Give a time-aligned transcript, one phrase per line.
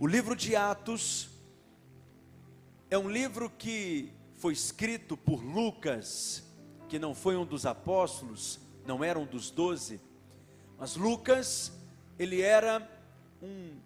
[0.00, 1.28] O livro de Atos
[2.90, 6.42] é um livro que foi escrito por Lucas,
[6.88, 10.00] que não foi um dos apóstolos, não era um dos doze,
[10.76, 11.72] mas Lucas,
[12.18, 12.90] ele era
[13.40, 13.76] um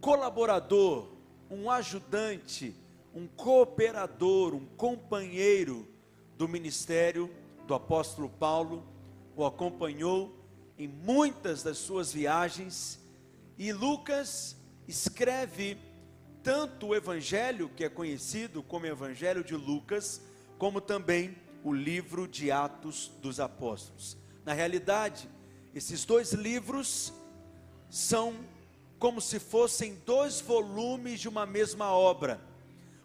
[0.00, 1.08] colaborador,
[1.50, 2.72] um ajudante,
[3.12, 5.84] um cooperador, um companheiro
[6.38, 7.28] do ministério
[7.66, 8.84] do apóstolo Paulo,
[9.34, 10.32] o acompanhou
[10.78, 13.00] em muitas das suas viagens,
[13.58, 14.56] e Lucas
[14.86, 15.78] escreve
[16.42, 20.20] tanto o evangelho, que é conhecido como Evangelho de Lucas,
[20.58, 24.18] como também o livro de Atos dos Apóstolos.
[24.44, 25.28] Na realidade,
[25.74, 27.14] esses dois livros
[27.88, 28.34] são
[28.98, 32.40] como se fossem dois volumes de uma mesma obra.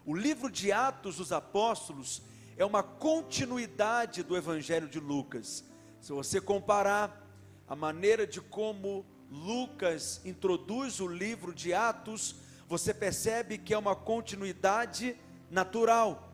[0.04, 2.22] O livro de Atos dos Apóstolos
[2.58, 5.64] é uma continuidade do Evangelho de Lucas.
[6.00, 7.26] Se você comparar
[7.66, 12.34] a maneira de como Lucas introduz o livro de Atos,
[12.68, 15.16] você percebe que é uma continuidade
[15.48, 16.32] natural.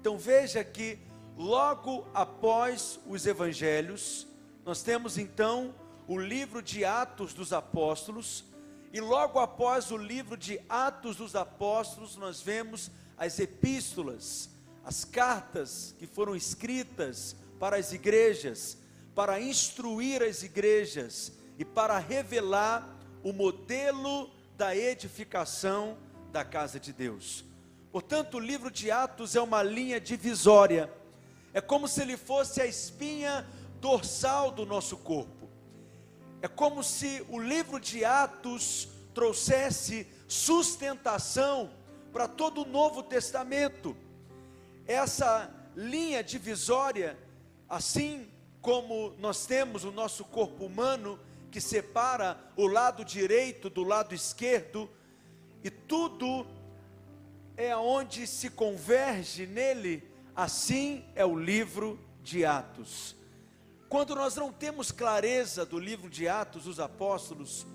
[0.00, 0.98] Então veja que
[1.36, 4.28] logo após os evangelhos,
[4.64, 5.74] nós temos então
[6.06, 8.44] o livro de Atos dos Apóstolos,
[8.92, 14.48] e logo após o livro de Atos dos Apóstolos, nós vemos as epístolas,
[14.84, 18.78] as cartas que foram escritas para as igrejas,
[19.14, 22.88] para instruir as igrejas e para revelar
[23.22, 25.96] o modelo da edificação
[26.30, 27.44] da casa de Deus.
[27.90, 30.92] Portanto, o livro de Atos é uma linha divisória,
[31.52, 33.46] é como se ele fosse a espinha
[33.80, 35.48] dorsal do nosso corpo,
[36.42, 41.70] é como se o livro de Atos trouxesse sustentação
[42.12, 43.96] para todo o Novo Testamento.
[44.86, 47.18] Essa linha divisória,
[47.68, 48.28] assim
[48.60, 51.18] como nós temos o nosso corpo humano
[51.50, 54.90] que separa o lado direito do lado esquerdo,
[55.62, 56.46] e tudo
[57.56, 60.02] é onde se converge nele,
[60.34, 63.16] assim é o livro de Atos.
[63.88, 67.66] Quando nós não temos clareza do livro de Atos dos Apóstolos,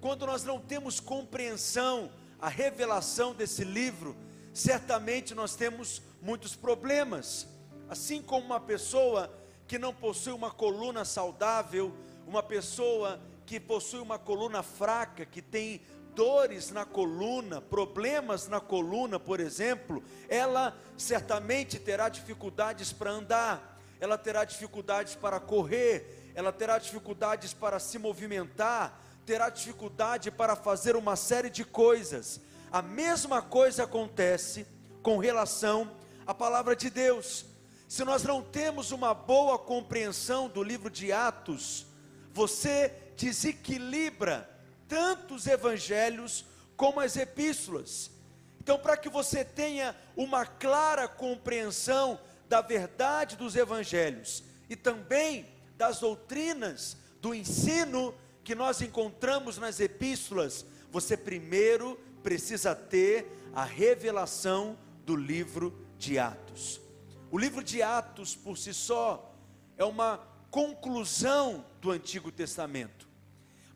[0.00, 2.10] quando nós não temos compreensão,
[2.40, 4.16] a revelação desse livro,
[4.52, 7.46] certamente nós temos muitos problemas.
[7.88, 9.32] Assim como uma pessoa
[9.68, 11.94] que não possui uma coluna saudável,
[12.26, 15.80] uma pessoa que possui uma coluna fraca, que tem
[16.14, 24.18] dores na coluna, problemas na coluna, por exemplo, ela certamente terá dificuldades para andar, ela
[24.18, 31.16] terá dificuldades para correr, ela terá dificuldades para se movimentar, terá dificuldade para fazer uma
[31.16, 32.40] série de coisas.
[32.70, 34.66] A mesma coisa acontece
[35.02, 35.90] com relação
[36.26, 37.44] à palavra de Deus.
[37.88, 41.86] Se nós não temos uma boa compreensão do livro de Atos,
[42.32, 44.48] você desequilibra
[44.88, 46.44] tanto os evangelhos
[46.76, 48.10] como as epístolas.
[48.60, 56.00] Então, para que você tenha uma clara compreensão da verdade dos evangelhos e também das
[56.00, 65.16] doutrinas do ensino que nós encontramos nas epístolas, você primeiro precisa ter a revelação do
[65.16, 66.80] livro de Atos.
[67.30, 69.34] O livro de Atos, por si só,
[69.76, 70.20] é uma
[70.52, 73.08] conclusão do Antigo Testamento,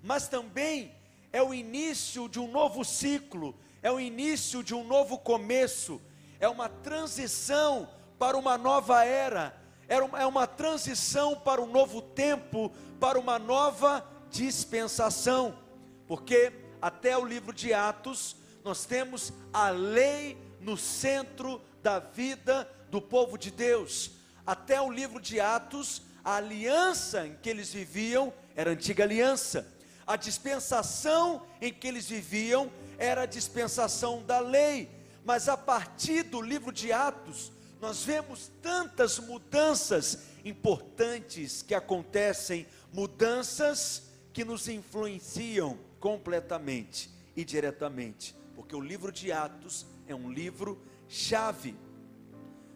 [0.02, 0.94] mas também
[1.32, 5.98] é o início de um novo ciclo, é o início de um novo começo,
[6.38, 7.88] é uma transição
[8.18, 12.70] para uma nova era, é uma transição para um novo tempo,
[13.00, 15.58] para uma nova dispensação,
[16.06, 23.00] porque até o livro de Atos, nós temos a lei no centro da vida do
[23.00, 24.10] povo de Deus.
[24.46, 29.64] Até o livro de Atos, a aliança em que eles viviam era a antiga aliança.
[30.04, 34.90] A dispensação em que eles viviam era a dispensação da lei.
[35.24, 44.10] Mas a partir do livro de Atos, nós vemos tantas mudanças importantes que acontecem, mudanças
[44.32, 51.76] que nos influenciam completamente e diretamente, porque o livro de Atos é um livro chave.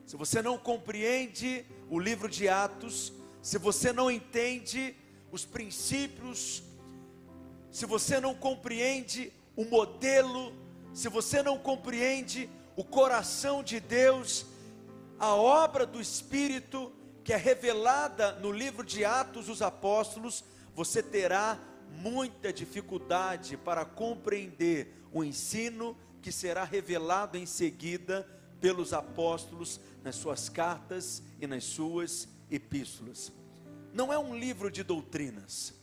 [0.06, 4.94] Se você não compreende o livro de Atos, se você não entende
[5.32, 6.62] os princípios,
[7.70, 10.52] se você não compreende o modelo,
[10.92, 14.46] se você não compreende o coração de Deus,
[15.18, 16.92] a obra do Espírito
[17.22, 20.42] que é revelada no livro de Atos dos Apóstolos,
[20.74, 21.58] você terá
[21.90, 28.26] muita dificuldade para compreender o ensino que será revelado em seguida
[28.60, 33.32] pelos apóstolos nas suas cartas e nas suas epístolas.
[33.92, 35.74] Não é um livro de doutrinas.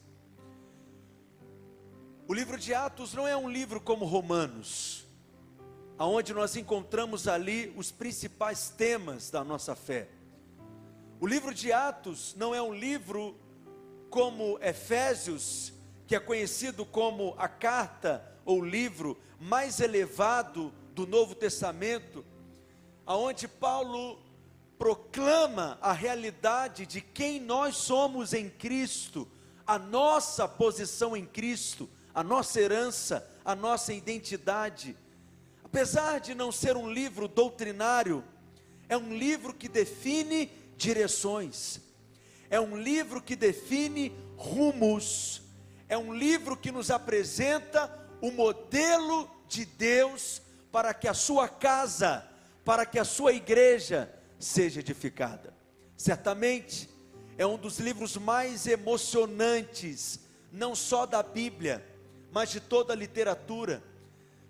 [2.28, 5.06] O livro de Atos não é um livro como Romanos,
[5.98, 10.10] aonde nós encontramos ali os principais temas da nossa fé.
[11.20, 13.36] O livro de Atos não é um livro
[14.10, 15.74] como Efésios,
[16.06, 22.26] que é conhecido como a carta ou livro mais elevado do Novo Testamento,
[23.06, 24.20] aonde Paulo
[24.78, 29.28] proclama a realidade de quem nós somos em Cristo,
[29.66, 34.96] a nossa posição em Cristo, a nossa herança, a nossa identidade.
[35.64, 38.24] Apesar de não ser um livro doutrinário,
[38.88, 41.82] é um livro que define direções,
[42.50, 45.42] é um livro que define rumos,
[45.90, 47.92] é um livro que nos apresenta
[48.22, 50.42] o modelo de Deus
[50.72, 52.26] para que a sua casa,
[52.64, 55.54] para que a sua igreja seja edificada.
[55.96, 56.90] Certamente
[57.38, 60.20] é um dos livros mais emocionantes,
[60.52, 61.86] não só da Bíblia,
[62.32, 63.84] mas de toda a literatura,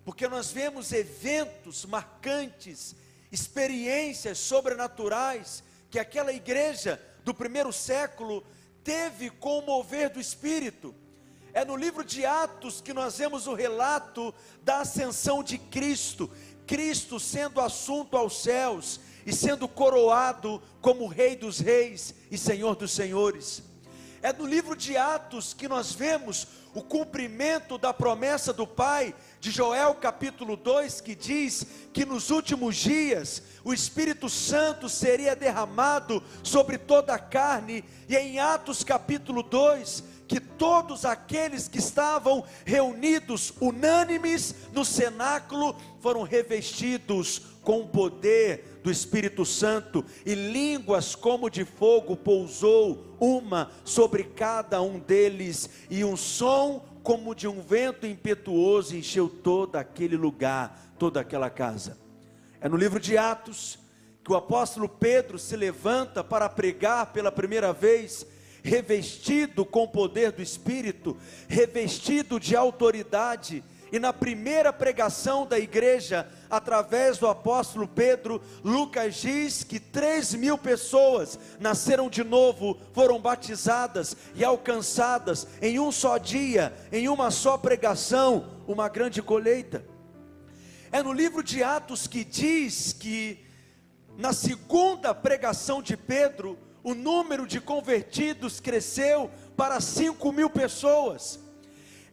[0.03, 2.95] porque nós vemos eventos marcantes,
[3.31, 8.45] experiências sobrenaturais que aquela igreja do primeiro século
[8.83, 10.95] teve com o mover do Espírito.
[11.53, 14.33] É no livro de Atos que nós vemos o relato
[14.63, 16.29] da ascensão de Cristo,
[16.65, 22.91] Cristo sendo assunto aos céus e sendo coroado como Rei dos Reis e Senhor dos
[22.91, 23.61] Senhores.
[24.21, 29.51] É no livro de Atos que nós vemos o cumprimento da promessa do Pai, de
[29.51, 36.77] Joel capítulo 2, que diz que nos últimos dias o Espírito Santo seria derramado sobre
[36.77, 44.55] toda a carne, e em Atos capítulo 2, que todos aqueles que estavam reunidos, unânimes
[44.71, 52.15] no cenáculo, foram revestidos com o poder do Espírito Santo, e línguas como de fogo
[52.15, 59.27] pousou uma sobre cada um deles, e um som como de um vento impetuoso encheu
[59.27, 61.97] todo aquele lugar, toda aquela casa.
[62.61, 63.77] É no livro de Atos
[64.23, 68.25] que o apóstolo Pedro se levanta para pregar pela primeira vez,
[68.63, 71.17] revestido com o poder do Espírito,
[71.49, 79.63] revestido de autoridade, e na primeira pregação da igreja, através do apóstolo Pedro, Lucas diz
[79.63, 86.73] que 3 mil pessoas nasceram de novo, foram batizadas e alcançadas em um só dia,
[86.91, 89.83] em uma só pregação, uma grande colheita.
[90.91, 93.45] É no livro de Atos que diz que,
[94.17, 101.46] na segunda pregação de Pedro, o número de convertidos cresceu para 5 mil pessoas.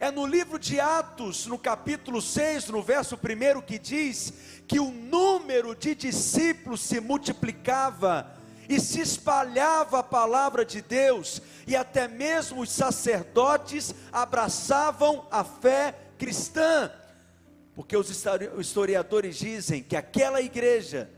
[0.00, 4.32] É no livro de Atos, no capítulo 6, no verso 1, que diz
[4.66, 8.30] que o número de discípulos se multiplicava
[8.68, 15.94] e se espalhava a palavra de Deus, e até mesmo os sacerdotes abraçavam a fé
[16.18, 16.90] cristã,
[17.74, 18.10] porque os
[18.58, 21.10] historiadores dizem que aquela igreja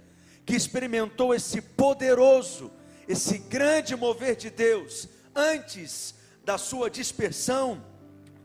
[0.45, 2.71] que experimentou esse poderoso,
[3.09, 6.15] esse grande mover de Deus, antes
[6.45, 7.83] da sua dispersão,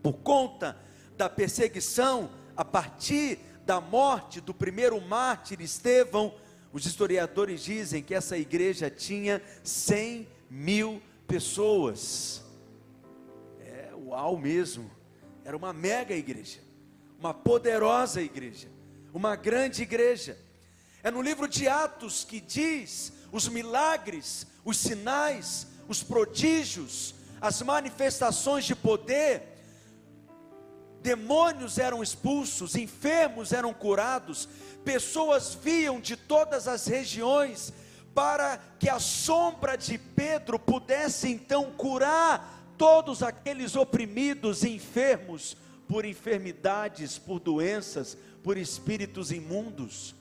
[0.01, 0.77] por conta
[1.17, 6.33] da perseguição, a partir da morte do primeiro mártir Estevão,
[6.73, 12.43] os historiadores dizem que essa igreja tinha 100 mil pessoas.
[13.59, 14.89] É uau mesmo,
[15.43, 16.59] era uma mega igreja,
[17.19, 18.67] uma poderosa igreja,
[19.13, 20.37] uma grande igreja.
[21.03, 28.65] É no livro de Atos que diz os milagres, os sinais, os prodígios, as manifestações
[28.65, 29.50] de poder
[31.01, 34.47] demônios eram expulsos, enfermos eram curados,
[34.83, 37.73] pessoas viam de todas as regiões,
[38.13, 45.55] para que a sombra de Pedro pudesse então curar todos aqueles oprimidos, enfermos
[45.87, 50.15] por enfermidades, por doenças, por espíritos imundos.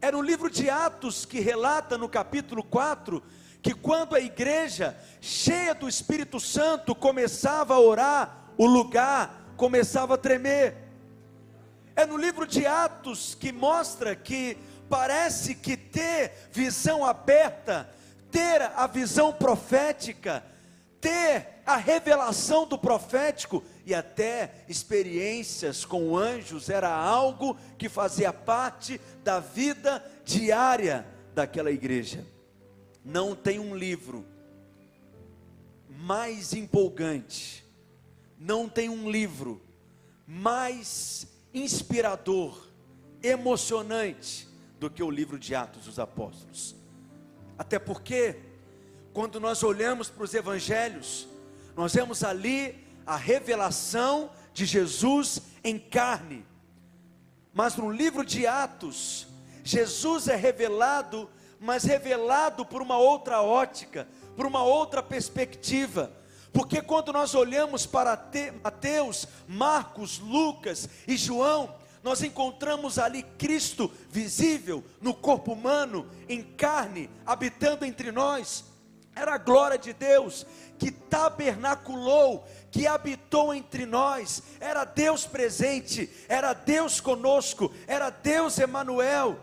[0.00, 3.22] Era o livro de Atos que relata no capítulo 4
[3.62, 10.18] que quando a igreja, cheia do Espírito Santo, começava a orar, o lugar começava a
[10.18, 10.74] tremer.
[11.96, 14.56] É no livro de Atos que mostra que
[14.88, 17.88] parece que ter visão aberta,
[18.30, 20.44] ter a visão profética,
[21.00, 29.00] ter a revelação do profético e até experiências com anjos era algo que fazia parte
[29.22, 32.24] da vida diária daquela igreja.
[33.04, 34.26] Não tem um livro
[35.88, 37.63] mais empolgante
[38.38, 39.62] não tem um livro
[40.26, 42.68] mais inspirador,
[43.22, 44.48] emocionante
[44.78, 46.74] do que o livro de Atos dos Apóstolos.
[47.56, 48.36] Até porque,
[49.12, 51.28] quando nós olhamos para os evangelhos,
[51.76, 56.44] nós vemos ali a revelação de Jesus em carne.
[57.52, 59.26] Mas no livro de Atos,
[59.62, 66.12] Jesus é revelado, mas revelado por uma outra ótica, por uma outra perspectiva.
[66.54, 68.16] Porque quando nós olhamos para
[68.62, 77.10] Mateus, Marcos, Lucas e João, nós encontramos ali Cristo visível no corpo humano, em carne,
[77.26, 78.66] habitando entre nós.
[79.16, 80.46] Era a glória de Deus
[80.78, 84.40] que tabernaculou, que habitou entre nós.
[84.60, 89.40] Era Deus presente, era Deus conosco, era Deus Emanuel.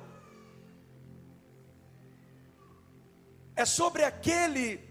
[3.53, 4.90] É sobre aquele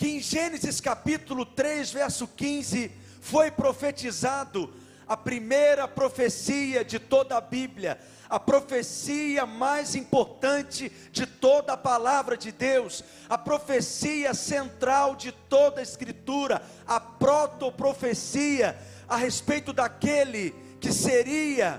[0.00, 2.90] que em Gênesis capítulo 3, verso 15,
[3.20, 4.72] foi profetizado
[5.06, 12.34] a primeira profecia de toda a Bíblia, a profecia mais importante de toda a palavra
[12.34, 20.94] de Deus, a profecia central de toda a Escritura, a protoprofecia a respeito daquele que
[20.94, 21.78] seria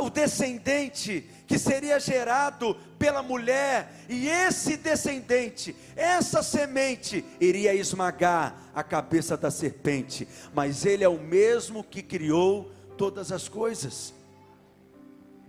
[0.00, 8.82] o descendente que seria gerado pela mulher, e esse descendente, essa semente, iria esmagar a
[8.82, 14.14] cabeça da serpente, mas ele é o mesmo que criou todas as coisas.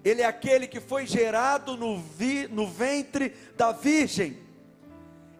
[0.03, 4.37] Ele é aquele que foi gerado no, vi, no ventre da virgem.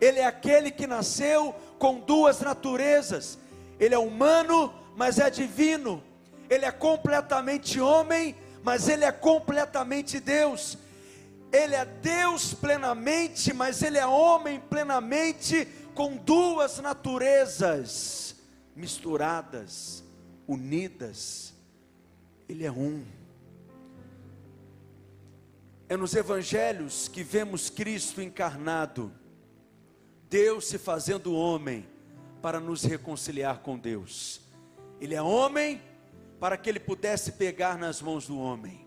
[0.01, 3.37] Ele é aquele que nasceu com duas naturezas.
[3.79, 6.01] Ele é humano, mas é divino.
[6.49, 8.35] Ele é completamente homem,
[8.65, 10.75] mas ele é completamente Deus.
[11.53, 18.35] Ele é Deus plenamente, mas ele é homem plenamente, com duas naturezas
[18.75, 20.03] misturadas,
[20.47, 21.53] unidas.
[22.49, 23.05] Ele é um.
[25.87, 29.13] É nos evangelhos que vemos Cristo encarnado,
[30.27, 31.87] Deus se fazendo homem
[32.41, 34.41] para nos reconciliar com Deus.
[34.99, 35.79] Ele é homem
[36.39, 38.85] para que ele pudesse pegar nas mãos do homem,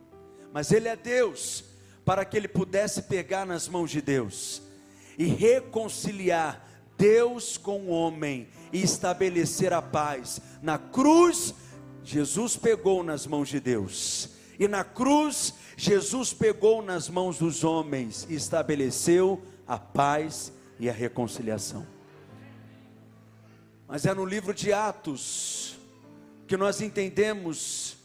[0.53, 1.65] mas ele é Deus
[2.05, 4.63] para que ele pudesse pegar nas mãos de Deus
[5.19, 10.41] e reconciliar Deus com o homem e estabelecer a paz.
[10.63, 11.55] Na cruz,
[12.03, 18.27] Jesus pegou nas mãos de Deus, e na cruz, Jesus pegou nas mãos dos homens
[18.29, 21.87] e estabeleceu a paz e a reconciliação.
[23.87, 25.78] Mas é no livro de Atos
[26.49, 27.99] que nós entendemos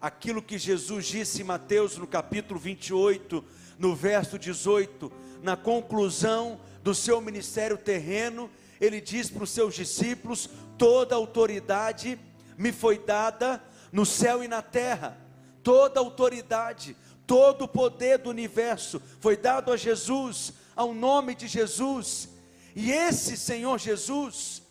[0.00, 3.44] aquilo que Jesus disse em Mateus no capítulo 28,
[3.78, 10.48] no verso 18, na conclusão do seu ministério terreno, ele diz para os seus discípulos:
[10.78, 12.18] toda autoridade
[12.56, 15.18] me foi dada no céu e na terra,
[15.62, 16.96] toda autoridade,
[17.26, 22.30] todo o poder do universo foi dado a Jesus, ao nome de Jesus,
[22.74, 24.61] e esse Senhor Jesus,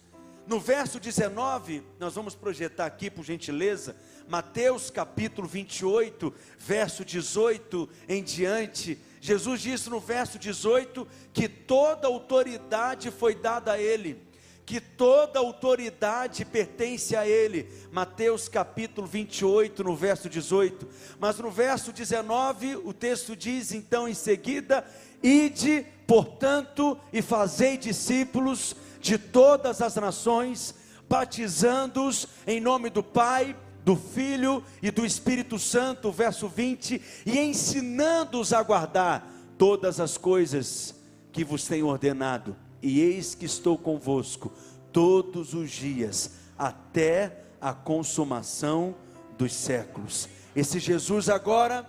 [0.51, 3.96] no verso 19, nós vamos projetar aqui por gentileza,
[4.27, 9.00] Mateus capítulo 28, verso 18 em diante.
[9.22, 14.22] Jesus disse no verso 18 que toda autoridade foi dada a Ele,
[14.65, 17.72] que toda autoridade pertence a Ele.
[17.89, 20.86] Mateus capítulo 28, no verso 18.
[21.17, 24.86] Mas no verso 19, o texto diz então em seguida:
[25.24, 30.75] Ide, portanto, e fazei discípulos de todas as nações,
[31.10, 38.53] batizando-os em nome do Pai, do Filho e do Espírito Santo, verso 20, e ensinando-os
[38.53, 39.27] a guardar
[39.58, 40.96] todas as coisas
[41.31, 44.51] que vos tenho ordenado, e eis que estou convosco
[44.91, 48.96] todos os dias, até a consumação
[49.38, 50.29] dos séculos.
[50.55, 51.88] Esse Jesus agora,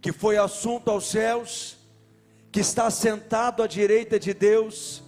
[0.00, 1.76] que foi assunto aos céus,
[2.50, 5.02] que está sentado à direita de Deus,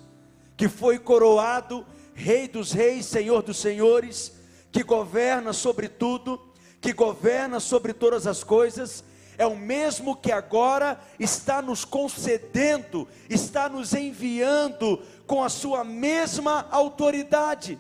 [0.63, 4.33] que foi coroado Rei dos Reis, Senhor dos Senhores,
[4.71, 6.41] que governa sobre tudo,
[6.81, 9.03] que governa sobre todas as coisas,
[9.37, 16.69] é o mesmo que agora está nos concedendo, está nos enviando com a sua mesma
[16.71, 17.77] autoridade.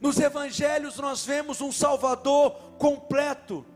[0.00, 3.66] Nos evangelhos nós vemos um Salvador completo.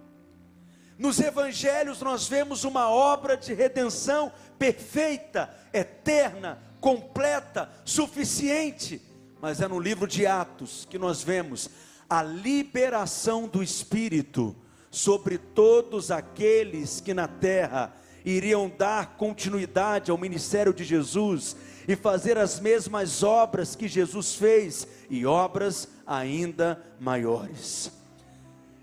[0.96, 9.00] Nos evangelhos nós vemos uma obra de redenção perfeita, eterna, completa, suficiente,
[9.40, 11.68] mas é no livro de Atos que nós vemos
[12.08, 14.56] a liberação do Espírito
[14.90, 17.94] sobre todos aqueles que na terra
[18.24, 21.56] iriam dar continuidade ao ministério de Jesus
[21.86, 27.92] e fazer as mesmas obras que Jesus fez e obras ainda maiores.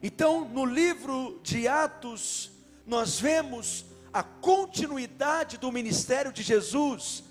[0.01, 2.51] Então, no livro de Atos,
[2.86, 7.24] nós vemos a continuidade do ministério de Jesus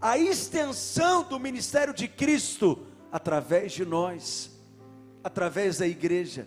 [0.00, 4.56] a extensão do ministério de Cristo através de nós.
[5.24, 6.46] através da igreja.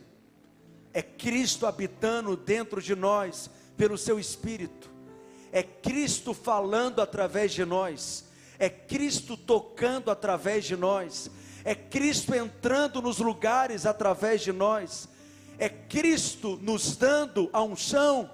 [0.94, 4.90] É Cristo habitando dentro de nós pelo seu espírito.
[5.52, 8.26] É Cristo falando através de nós.
[8.58, 11.30] É Cristo tocando através de nós.
[11.64, 15.08] É Cristo entrando nos lugares através de nós.
[15.60, 18.32] É Cristo nos dando a unção,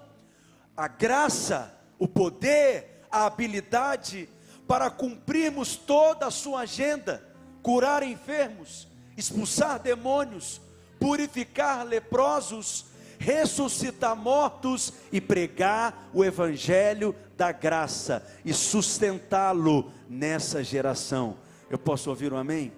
[0.77, 4.29] a graça, o poder, a habilidade
[4.67, 7.23] para cumprirmos toda a sua agenda,
[7.61, 10.61] curar enfermos, expulsar demônios,
[10.99, 12.85] purificar leprosos,
[13.19, 21.37] ressuscitar mortos e pregar o evangelho da graça e sustentá-lo nessa geração.
[21.69, 22.71] Eu posso ouvir um amém?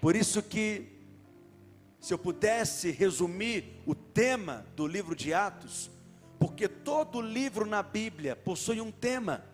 [0.00, 1.00] Por isso que
[2.00, 5.90] se eu pudesse resumir o tema do livro de Atos,
[6.38, 9.44] porque todo livro na Bíblia possui um tema.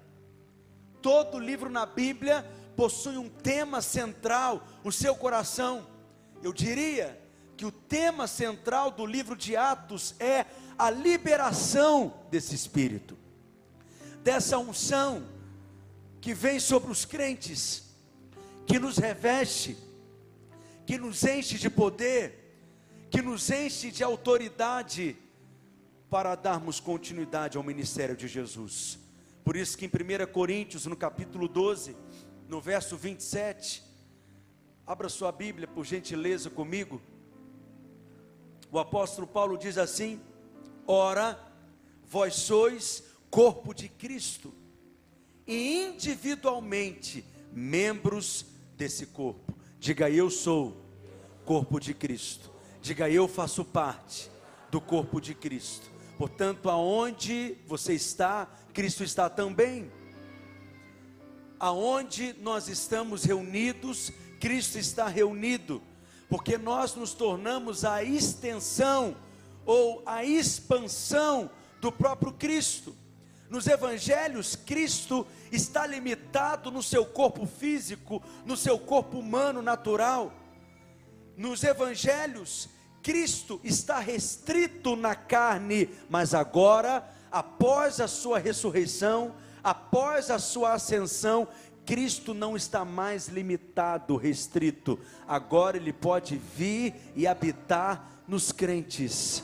[1.06, 2.44] Todo livro na Bíblia
[2.74, 5.86] possui um tema central, o seu coração.
[6.42, 7.16] Eu diria
[7.56, 10.46] que o tema central do livro de Atos é
[10.76, 13.16] a liberação desse espírito,
[14.24, 15.24] dessa unção
[16.20, 17.84] que vem sobre os crentes,
[18.66, 19.78] que nos reveste,
[20.84, 22.58] que nos enche de poder,
[23.12, 25.16] que nos enche de autoridade
[26.10, 29.05] para darmos continuidade ao ministério de Jesus.
[29.46, 31.96] Por isso que em 1 Coríntios, no capítulo 12,
[32.48, 33.80] no verso 27,
[34.84, 37.00] abra sua Bíblia por gentileza comigo.
[38.72, 40.20] O apóstolo Paulo diz assim:
[40.84, 41.40] Ora,
[42.04, 44.52] vós sois corpo de Cristo,
[45.46, 49.56] e individualmente membros desse corpo.
[49.78, 50.84] Diga eu sou
[51.44, 52.50] corpo de Cristo.
[52.82, 54.28] Diga eu faço parte
[54.72, 55.95] do corpo de Cristo.
[56.18, 59.90] Portanto, aonde você está, Cristo está também.
[61.58, 65.82] Aonde nós estamos reunidos, Cristo está reunido,
[66.28, 69.16] porque nós nos tornamos a extensão
[69.64, 72.94] ou a expansão do próprio Cristo.
[73.48, 80.32] Nos evangelhos, Cristo está limitado no seu corpo físico, no seu corpo humano natural.
[81.36, 82.68] Nos evangelhos,
[83.06, 91.46] Cristo está restrito na carne, mas agora, após a sua ressurreição, após a sua ascensão,
[91.84, 94.98] Cristo não está mais limitado, restrito.
[95.24, 99.40] Agora ele pode vir e habitar nos crentes.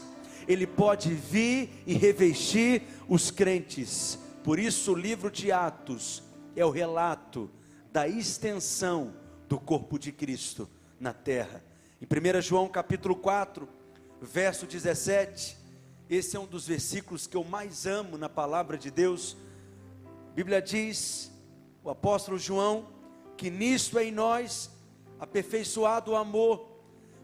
[0.49, 4.19] Ele pode vir e revestir os crentes.
[4.43, 6.21] Por isso o livro de Atos
[6.57, 7.49] é o relato
[7.93, 9.15] da extensão
[9.49, 11.63] do corpo de Cristo na terra.
[12.03, 13.69] Em 1 João capítulo 4,
[14.21, 15.57] verso 17,
[16.11, 19.37] esse é um dos versículos que eu mais amo na palavra de Deus.
[20.29, 21.31] A Bíblia diz,
[21.85, 22.89] o apóstolo João,
[23.37, 24.69] que nisto é em nós
[25.21, 26.67] aperfeiçoado o amor,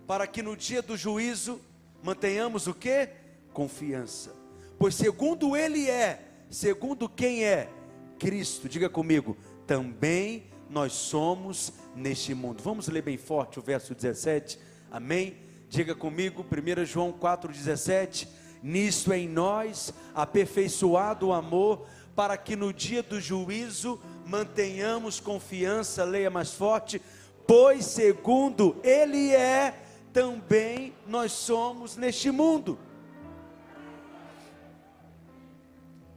[0.07, 1.61] para que no dia do juízo
[2.01, 3.09] mantenhamos o que?
[3.53, 4.33] Confiança.
[4.79, 7.69] Pois segundo ele é, segundo quem é?
[8.17, 8.69] Cristo.
[8.69, 9.37] Diga comigo,
[9.67, 12.63] também nós somos neste mundo.
[12.63, 14.68] Vamos ler bem forte o verso 17.
[14.91, 15.37] Amém?
[15.69, 18.27] Diga comigo, 1 João 4,17:
[18.63, 26.05] Nisto é em nós aperfeiçoado o amor, para que no dia do juízo mantenhamos confiança,
[26.05, 27.01] leia mais forte,
[27.47, 29.75] pois segundo Ele é,
[30.13, 32.79] também nós somos neste mundo.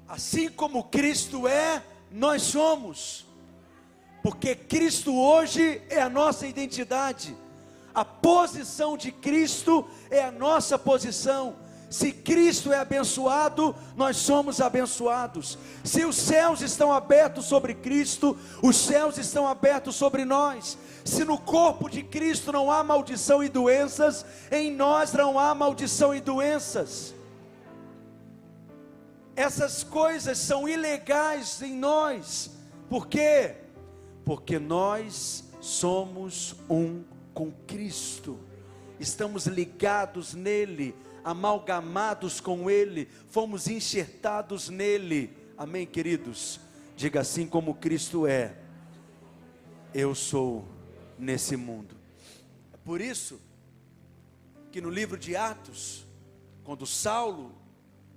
[0.07, 3.25] Assim como Cristo é, nós somos,
[4.23, 7.35] porque Cristo hoje é a nossa identidade.
[7.93, 11.55] A posição de Cristo é a nossa posição.
[11.89, 15.57] Se Cristo é abençoado, nós somos abençoados.
[15.83, 20.77] Se os céus estão abertos sobre Cristo, os céus estão abertos sobre nós.
[21.03, 26.15] Se no corpo de Cristo não há maldição e doenças, em nós não há maldição
[26.15, 27.13] e doenças.
[29.35, 32.51] Essas coisas são ilegais em nós.
[32.89, 33.55] Por quê?
[34.23, 38.39] Porque nós somos um com Cristo,
[38.99, 45.35] estamos ligados nele, amalgamados com ele, fomos enxertados nele.
[45.57, 46.59] Amém, queridos?
[46.95, 48.55] Diga assim como Cristo é,
[49.93, 50.65] eu sou
[51.17, 51.95] nesse mundo.
[52.73, 53.39] É por isso
[54.71, 56.05] que no livro de Atos,
[56.63, 57.53] quando Saulo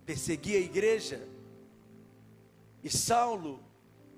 [0.07, 1.27] perseguia a igreja,
[2.83, 3.61] e Saulo,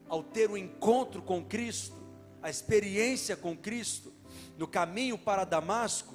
[0.09, 1.97] ao ter um encontro com Cristo,
[2.43, 4.13] a experiência com Cristo,
[4.57, 6.14] no caminho para Damasco,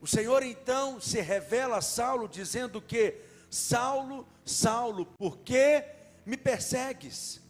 [0.00, 5.84] o Senhor então se revela a Saulo dizendo que Saulo, Saulo, por que
[6.26, 7.40] me persegues?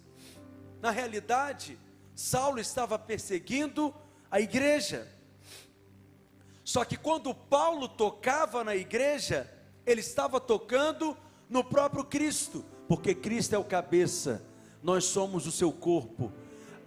[0.81, 1.79] Na realidade,
[2.15, 3.95] Saulo estava perseguindo
[4.31, 5.09] a igreja.
[6.65, 9.51] Só que quando Paulo tocava na igreja,
[9.87, 11.17] ele estava tocando
[11.49, 14.45] no próprio Cristo, porque Cristo é o cabeça,
[14.83, 16.33] nós somos o seu corpo.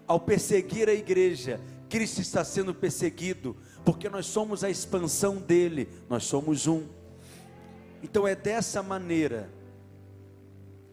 [0.08, 1.60] Ao perseguir a igreja,
[1.96, 3.56] Cristo está sendo perseguido,
[3.86, 6.86] porque nós somos a expansão dele, nós somos um.
[8.04, 9.50] Então é dessa maneira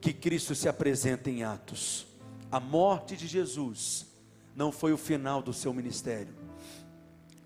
[0.01, 2.07] que Cristo se apresenta em Atos.
[2.53, 4.07] A morte de Jesus
[4.55, 6.33] não foi o final do seu ministério.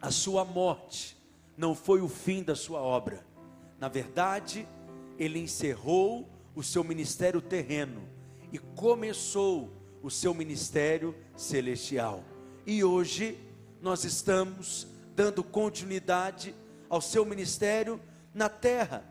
[0.02, 1.16] A sua morte
[1.56, 3.24] não foi o fim da sua obra.
[3.80, 4.68] Na verdade,
[5.18, 8.02] ele encerrou o seu ministério terreno
[8.52, 12.22] e começou o seu ministério celestial.
[12.66, 13.45] E hoje
[13.86, 16.52] nós estamos dando continuidade
[16.90, 18.00] ao seu ministério
[18.34, 19.04] na terra.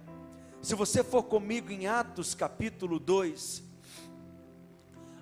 [0.62, 3.64] Se você for comigo em Atos capítulo 2,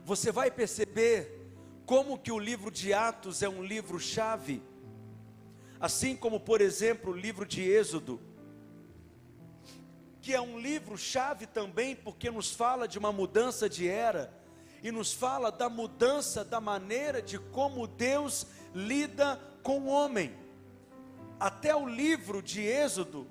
[0.04, 1.52] você vai perceber
[1.86, 4.60] como que o livro de Atos é um livro chave,
[5.80, 8.20] assim como, por exemplo, o livro de Êxodo,
[10.20, 14.34] que é um livro chave também porque nos fala de uma mudança de era
[14.84, 20.36] e nos fala da mudança da maneira de como Deus lida com o homem.
[21.39, 23.26] Até o livro de Êxodo,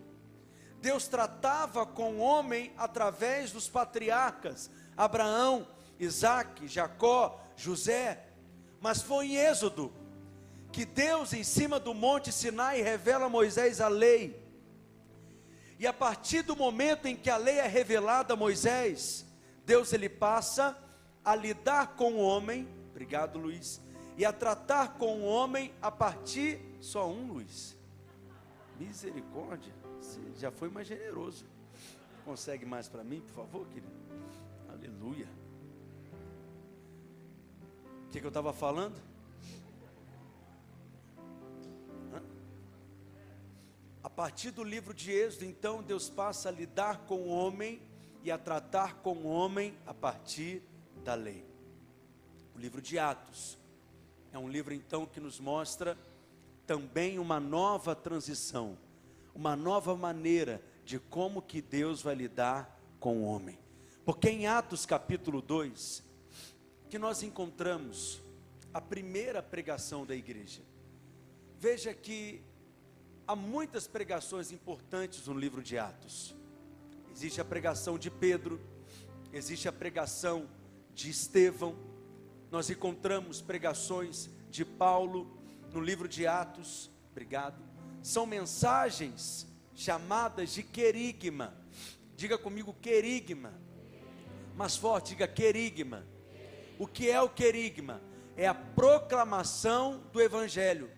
[0.81, 5.69] Deus tratava com o homem através dos patriarcas, Abraão,
[6.01, 8.25] Isaac, Jacó, José,
[8.81, 9.93] mas foi em Êxodo
[10.73, 14.43] que Deus, em cima do monte Sinai, revela a Moisés a lei.
[15.79, 19.27] E a partir do momento em que a lei é revelada a Moisés,
[19.67, 20.77] Deus ele passa
[21.25, 23.81] a lidar com o homem, obrigado Luiz,
[24.17, 27.77] e a tratar com o homem a partir, só um Luiz,
[28.79, 31.45] misericórdia, você já foi mais generoso,
[32.25, 33.93] consegue mais para mim, por favor, querido,
[34.69, 35.29] aleluia,
[38.07, 39.01] o que, que eu estava falando?
[44.03, 47.81] A partir do livro de Êxodo, então, Deus passa a lidar com o homem
[48.23, 50.63] e a tratar com o homem a partir
[51.03, 51.45] da lei.
[52.55, 53.59] O livro de Atos
[54.33, 55.99] é um livro então que nos mostra
[56.67, 58.79] também uma nova transição,
[59.35, 63.59] uma nova maneira de como que Deus vai lidar com o homem.
[64.05, 66.03] Porque em Atos capítulo 2,
[66.89, 68.21] que nós encontramos
[68.73, 70.63] a primeira pregação da igreja.
[71.59, 72.43] Veja que
[73.27, 76.35] há muitas pregações importantes no livro de Atos.
[77.11, 78.61] Existe a pregação de Pedro,
[79.33, 80.49] existe a pregação
[80.95, 81.77] de Estevão,
[82.51, 85.39] nós encontramos pregações de Paulo
[85.73, 87.63] no livro de Atos, obrigado.
[88.03, 91.55] São mensagens chamadas de querigma.
[92.15, 93.55] Diga comigo querigma.
[94.55, 96.05] Mais forte, diga querigma.
[96.79, 98.01] O que é o querigma?
[98.37, 100.91] É a proclamação do evangelho.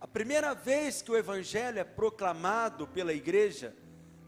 [0.00, 3.74] A primeira vez que o evangelho é proclamado pela igreja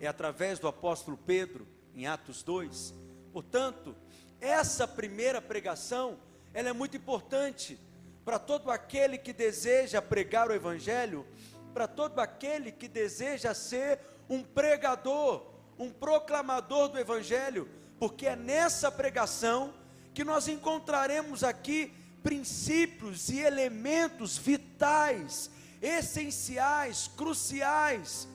[0.00, 2.94] é através do apóstolo Pedro, em Atos 2.
[3.32, 3.94] Portanto,
[4.40, 6.18] essa primeira pregação,
[6.54, 7.78] ela é muito importante
[8.24, 11.26] para todo aquele que deseja pregar o evangelho,
[11.72, 15.46] para todo aquele que deseja ser um pregador,
[15.78, 19.72] um proclamador do evangelho, porque é nessa pregação
[20.12, 28.28] que nós encontraremos aqui princípios e elementos vitais, essenciais, cruciais,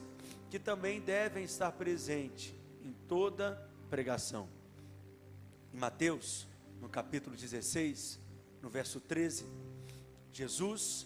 [0.50, 4.48] que também devem estar presentes em toda pregação.
[5.74, 6.46] Em Mateus,
[6.80, 8.20] no capítulo 16,
[8.62, 9.44] no verso 13,
[10.32, 11.04] Jesus,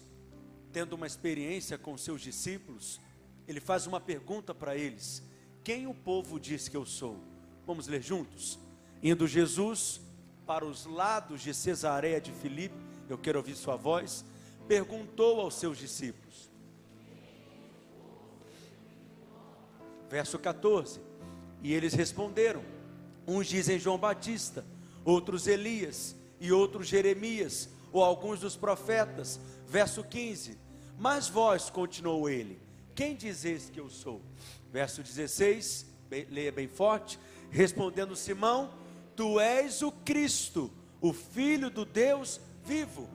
[0.71, 3.01] tendo uma experiência com seus discípulos,
[3.47, 5.23] ele faz uma pergunta para eles:
[5.63, 7.17] Quem o povo diz que eu sou?
[7.65, 8.59] Vamos ler juntos?
[9.01, 10.01] Indo Jesus
[10.45, 12.75] para os lados de Cesareia de Filipe,
[13.09, 14.23] eu quero ouvir sua voz,
[14.67, 16.47] perguntou aos seus discípulos.
[20.07, 21.01] Verso 14:
[21.63, 22.78] E eles responderam:
[23.29, 24.65] Uns dizem João Batista,
[25.05, 29.39] outros Elias, e outros Jeremias, ou alguns dos profetas.
[29.67, 30.57] Verso 15:
[30.97, 32.59] Mas vós, continuou ele,
[32.95, 34.19] quem dizeis que eu sou?
[34.71, 37.19] Verso 16, bem, leia bem forte,
[37.51, 38.71] respondendo Simão:
[39.15, 43.07] Tu és o Cristo, o Filho do Deus vivo.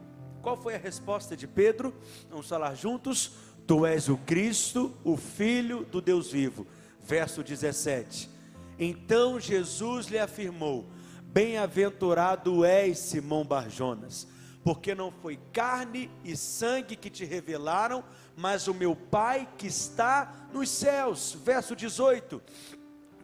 [0.43, 1.93] Qual foi a resposta de Pedro?
[2.31, 3.33] Vamos falar juntos.
[3.67, 6.67] Tu és o Cristo, o Filho do Deus vivo.
[7.01, 8.34] Verso 17.
[8.79, 10.87] Então Jesus lhe afirmou:
[11.23, 14.27] Bem-aventurado és, Simão Barjonas,
[14.63, 18.05] porque não foi carne e sangue que te revelaram,
[18.37, 21.37] mas o meu Pai que está nos céus.
[21.45, 22.43] Verso 18.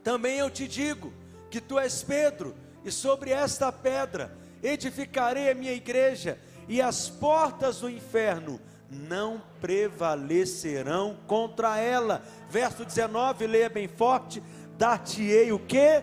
[0.02, 1.12] Também eu te digo
[1.50, 7.80] que tu és Pedro, e sobre esta pedra edificarei a minha igreja, e as portas
[7.80, 8.60] do inferno
[8.90, 12.22] não prevalecerão contra ela.
[12.48, 14.42] Verso 19, leia bem forte:
[14.80, 16.02] dar-te-ei o que?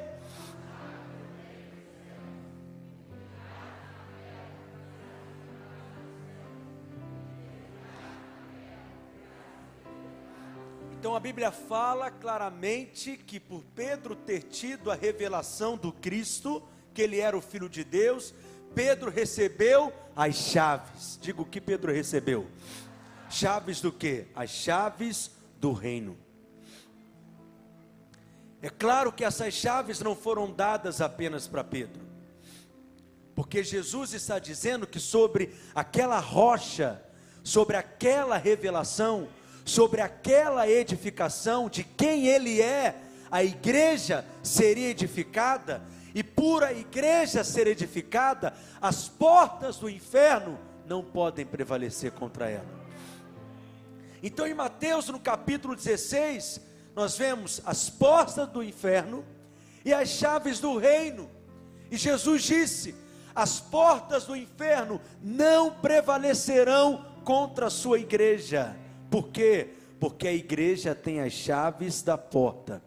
[11.00, 16.62] Então a Bíblia fala claramente que por Pedro ter tido a revelação do Cristo,
[16.94, 18.32] que ele era o filho de Deus,
[18.76, 21.18] Pedro recebeu as chaves.
[21.20, 22.46] Digo o que Pedro recebeu?
[23.28, 24.28] Chaves do que?
[24.36, 26.27] As chaves do reino.
[28.62, 32.02] É claro que essas chaves não foram dadas apenas para Pedro,
[33.36, 37.02] porque Jesus está dizendo que sobre aquela rocha,
[37.44, 39.28] sobre aquela revelação,
[39.64, 42.96] sobre aquela edificação de quem ele é,
[43.30, 45.84] a igreja seria edificada,
[46.16, 52.78] e por a igreja ser edificada, as portas do inferno não podem prevalecer contra ela.
[54.24, 56.62] Então, em Mateus, no capítulo 16,
[56.98, 59.24] nós vemos as portas do inferno
[59.86, 61.30] e as chaves do reino.
[61.92, 62.96] E Jesus disse:
[63.36, 68.76] as portas do inferno não prevalecerão contra a sua igreja.
[69.12, 69.76] Por quê?
[70.00, 72.82] Porque a igreja tem as chaves da porta.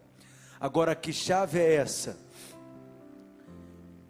[0.59, 2.17] Agora, que chave é essa?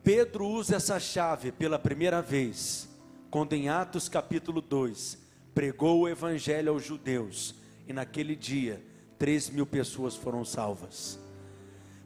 [0.04, 2.90] Pedro usa essa chave pela primeira vez,
[3.30, 5.20] quando em Atos capítulo 2
[5.54, 7.54] pregou o evangelho aos judeus,
[7.88, 8.82] e naquele dia,
[9.22, 11.20] 3 mil pessoas foram salvas.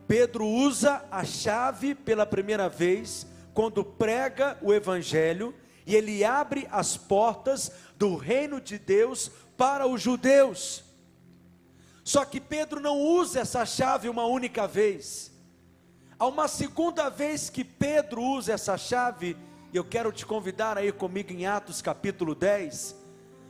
[0.05, 5.55] Pedro usa a chave pela primeira vez, quando prega o evangelho,
[5.87, 10.83] e ele abre as portas do reino de Deus para os judeus.
[12.03, 15.31] Só que Pedro não usa essa chave uma única vez.
[16.19, 19.37] Há uma segunda vez que Pedro usa essa chave,
[19.71, 22.93] e eu quero te convidar a ir comigo em Atos capítulo 10.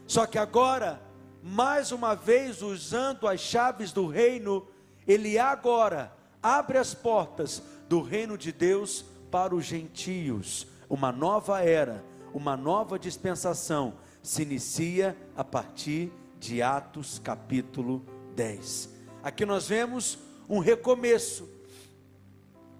[0.05, 1.01] Só que agora,
[1.47, 4.67] mais uma vez usando as chaves do reino,
[5.07, 10.65] ele agora abre as portas do reino de Deus para os gentios.
[10.89, 12.03] Uma nova era,
[12.33, 18.03] uma nova dispensação se inicia a partir de Atos capítulo
[18.35, 18.89] 10.
[19.21, 20.17] Aqui nós vemos
[20.49, 21.47] um recomeço,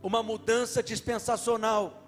[0.02, 2.02] uma mudança dispensacional,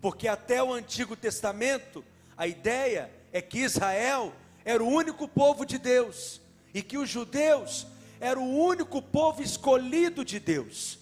[0.00, 2.02] porque até o Antigo Testamento
[2.38, 4.32] a ideia é que Israel
[4.68, 6.42] era o único povo de Deus
[6.74, 7.86] e que os judeus
[8.20, 10.98] eram o único povo escolhido de Deus.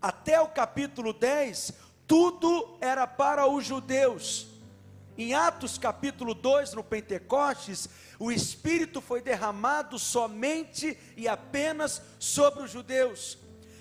[0.00, 1.72] Até o capítulo 10,
[2.06, 4.46] tudo era para os judeus.
[5.18, 12.70] Em Atos capítulo 2, no Pentecostes, o Espírito foi derramado somente e apenas sobre os
[12.70, 13.36] judeus.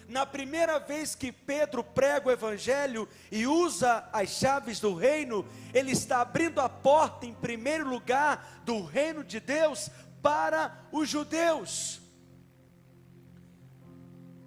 [0.10, 5.92] Na primeira vez que Pedro prega o Evangelho e usa as chaves do reino, ele
[5.92, 12.02] está abrindo a porta, em primeiro lugar, do reino de Deus para os judeus.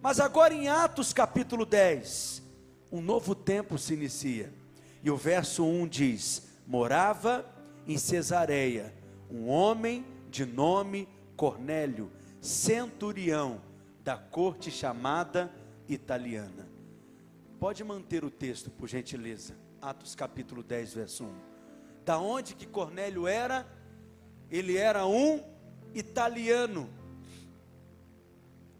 [0.00, 2.42] Mas agora em Atos capítulo 10,
[2.90, 4.52] um novo tempo se inicia.
[5.00, 7.46] E o verso 1 diz: morava
[7.86, 8.92] em Cesareia
[9.30, 13.60] um homem de nome Cornélio, centurião
[14.02, 15.52] da corte chamada
[15.88, 16.68] italiana.
[17.58, 19.54] Pode manter o texto, por gentileza.
[19.80, 21.34] Atos capítulo 10, verso 1.
[22.04, 23.66] Da onde que Cornélio era?
[24.50, 25.40] Ele era um
[25.94, 26.90] italiano.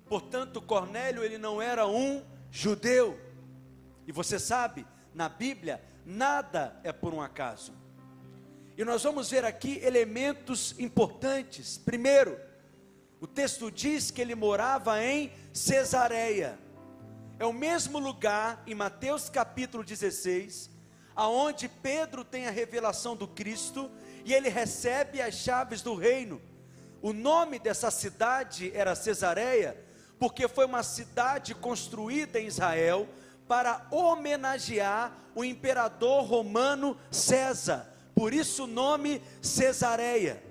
[0.06, 3.18] Portanto, Cornélio ele não era um judeu.
[4.06, 7.72] E você sabe, na Bíblia, nada é por um acaso.
[8.76, 11.78] E nós vamos ver aqui elementos importantes.
[11.78, 12.38] Primeiro,
[13.22, 16.58] o texto diz que ele morava em Cesareia.
[17.38, 20.68] É o mesmo lugar em Mateus capítulo 16,
[21.14, 23.88] aonde Pedro tem a revelação do Cristo
[24.24, 26.42] e ele recebe as chaves do reino.
[27.00, 29.80] O nome dessa cidade era Cesareia,
[30.18, 33.08] porque foi uma cidade construída em Israel
[33.46, 37.88] para homenagear o imperador romano César.
[38.16, 40.42] Por isso o nome Cesareia.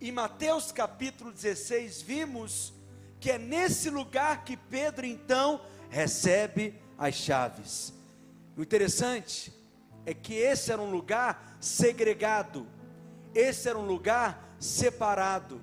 [0.00, 2.72] Em Mateus capítulo 16 vimos
[3.18, 7.92] que é nesse lugar que Pedro então recebe as chaves.
[8.56, 9.52] O interessante
[10.06, 12.64] é que esse era um lugar segregado,
[13.34, 15.60] esse era um lugar separado,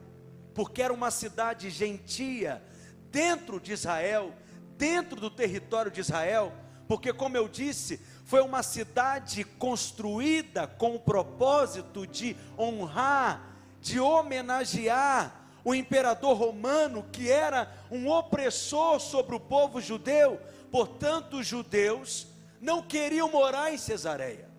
[0.53, 2.61] porque era uma cidade gentia
[3.09, 4.33] dentro de Israel,
[4.77, 6.51] dentro do território de Israel,
[6.89, 13.54] porque, como eu disse, foi uma cidade construída com o propósito de honrar,
[13.85, 20.41] de homenagear o imperador romano, que era um opressor sobre o povo judeu.
[20.71, 22.25] Portanto, os judeus
[22.59, 24.49] não queriam morar em Cesareia.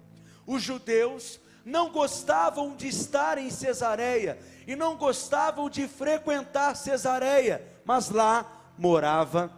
[0.46, 8.10] Os judeus não gostavam de estar em Cesareia e não gostavam de frequentar Cesareia, mas
[8.10, 9.50] lá morava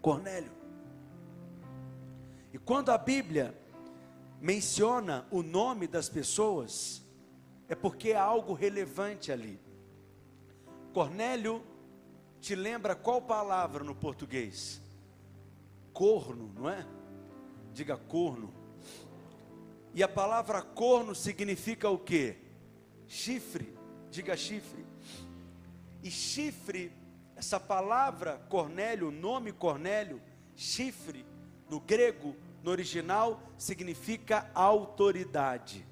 [0.00, 0.52] Cornélio.
[2.50, 3.54] E quando a Bíblia
[4.40, 7.05] menciona o nome das pessoas,
[7.68, 9.60] é porque há algo relevante ali.
[10.92, 11.62] Cornélio
[12.40, 14.80] te lembra qual palavra no português?
[15.92, 16.86] Corno, não é?
[17.72, 18.52] Diga corno.
[19.92, 22.36] E a palavra corno significa o que?
[23.06, 23.74] Chifre.
[24.10, 24.86] Diga chifre.
[26.02, 26.92] E chifre,
[27.34, 30.22] essa palavra Cornélio, nome Cornélio,
[30.54, 31.26] chifre,
[31.68, 35.84] no grego, no original, significa autoridade.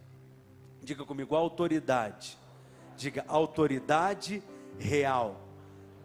[0.84, 2.38] Diga comigo, autoridade.
[2.94, 4.42] Diga autoridade
[4.78, 5.40] real.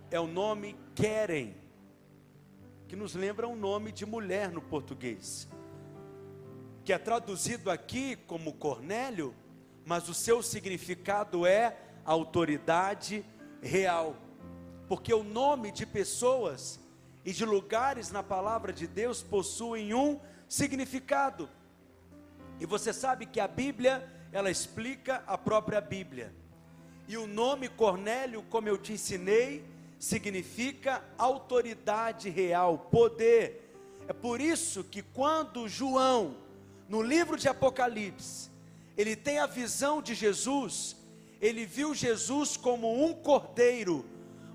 [0.09, 1.55] É o nome Querem,
[2.87, 5.49] que nos lembra um nome de mulher no português,
[6.85, 9.35] que é traduzido aqui como Cornélio,
[9.85, 13.25] mas o seu significado é autoridade
[13.61, 14.15] real,
[14.87, 16.79] porque o nome de pessoas
[17.25, 21.49] e de lugares na palavra de Deus possuem um significado.
[22.59, 26.33] E você sabe que a Bíblia, ela explica a própria Bíblia.
[27.07, 29.65] E o nome Cornélio, como eu te ensinei,
[29.99, 33.73] significa autoridade real, poder.
[34.07, 36.37] É por isso que quando João,
[36.87, 38.49] no livro de Apocalipse,
[38.95, 40.95] ele tem a visão de Jesus,
[41.41, 44.05] ele viu Jesus como um cordeiro,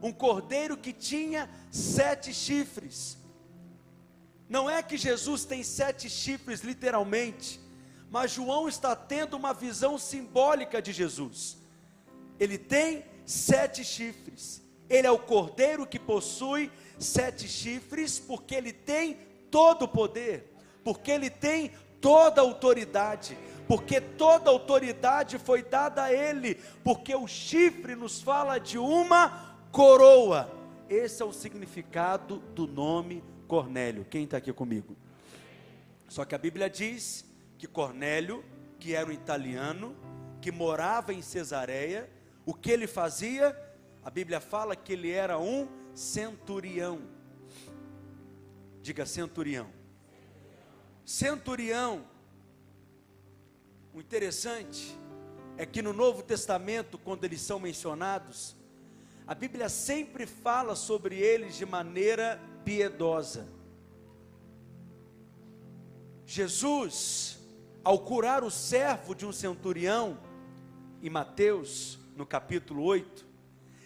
[0.03, 3.17] um cordeiro que tinha sete chifres.
[4.49, 7.59] Não é que Jesus tem sete chifres, literalmente,
[8.15, 11.59] mas João está tendo uma visão simbólica de Jesus.
[12.39, 14.63] Ele tem sete chifres.
[14.89, 19.19] Ele é o cordeiro que possui sete chifres, porque ele tem
[19.51, 26.05] todo o poder, porque ele tem toda a autoridade, porque toda a autoridade foi dada
[26.05, 30.49] a ele, porque o chifre nos fala de uma coroa.
[30.89, 34.07] Esse é o significado do nome Cornélio.
[34.09, 34.97] Quem está aqui comigo?
[36.09, 37.34] Só que a Bíblia diz
[37.65, 38.45] que Cornélio,
[38.79, 39.97] que era um italiano,
[40.43, 42.11] que morava em Cesareia,
[42.45, 43.59] o que ele fazia?
[44.03, 47.01] A Bíblia fala que ele era um centurião.
[48.83, 49.71] Diga centurião.
[51.07, 52.05] Centurião.
[53.95, 54.95] O interessante
[55.57, 58.55] é que no Novo Testamento, quando eles são mencionados,
[59.27, 63.49] a Bíblia sempre fala sobre eles de maneira piedosa.
[66.27, 67.39] Jesus,
[67.85, 70.19] ao curar o servo de um centurião,
[71.03, 73.27] em Mateus, no capítulo 8,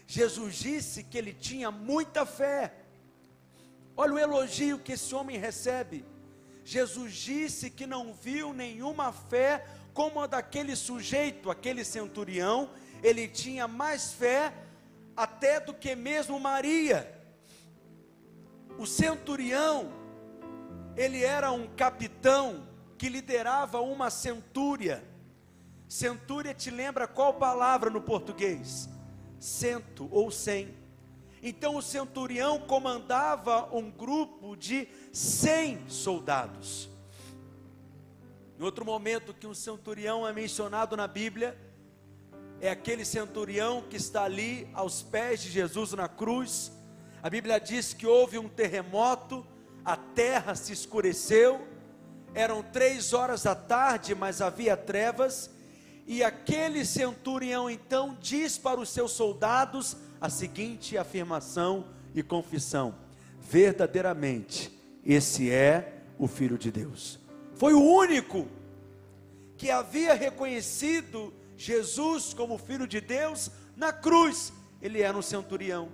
[0.07, 2.73] Jesus disse que ele tinha muita fé.
[3.97, 6.05] Olha o elogio que esse homem recebe.
[6.65, 12.71] Jesus disse que não viu nenhuma fé como a daquele sujeito, aquele centurião,
[13.03, 14.53] ele tinha mais fé
[15.17, 17.13] até do que mesmo Maria.
[18.79, 19.93] O centurião,
[20.97, 22.68] ele era um capitão
[22.99, 25.03] que liderava uma centúria.
[25.89, 28.89] Centúria te lembra qual palavra no português?
[29.39, 30.77] cento ou cem.
[31.41, 36.91] Então o centurião comandava um grupo de cem soldados.
[38.59, 41.57] Em outro momento que um centurião é mencionado na Bíblia,
[42.61, 46.73] é aquele centurião que está ali aos pés de Jesus na cruz.
[47.23, 49.47] A Bíblia diz que houve um terremoto,
[49.85, 51.65] a terra se escureceu,
[52.39, 55.51] eram três horas da tarde, mas havia trevas,
[56.07, 62.95] e aquele centurião então diz para os seus soldados a seguinte afirmação e confissão:
[63.41, 64.73] verdadeiramente,
[65.05, 67.19] esse é o Filho de Deus.
[67.57, 68.47] Foi o único
[69.57, 74.53] que havia reconhecido Jesus como Filho de Deus na cruz.
[74.81, 75.89] Ele era um centurião.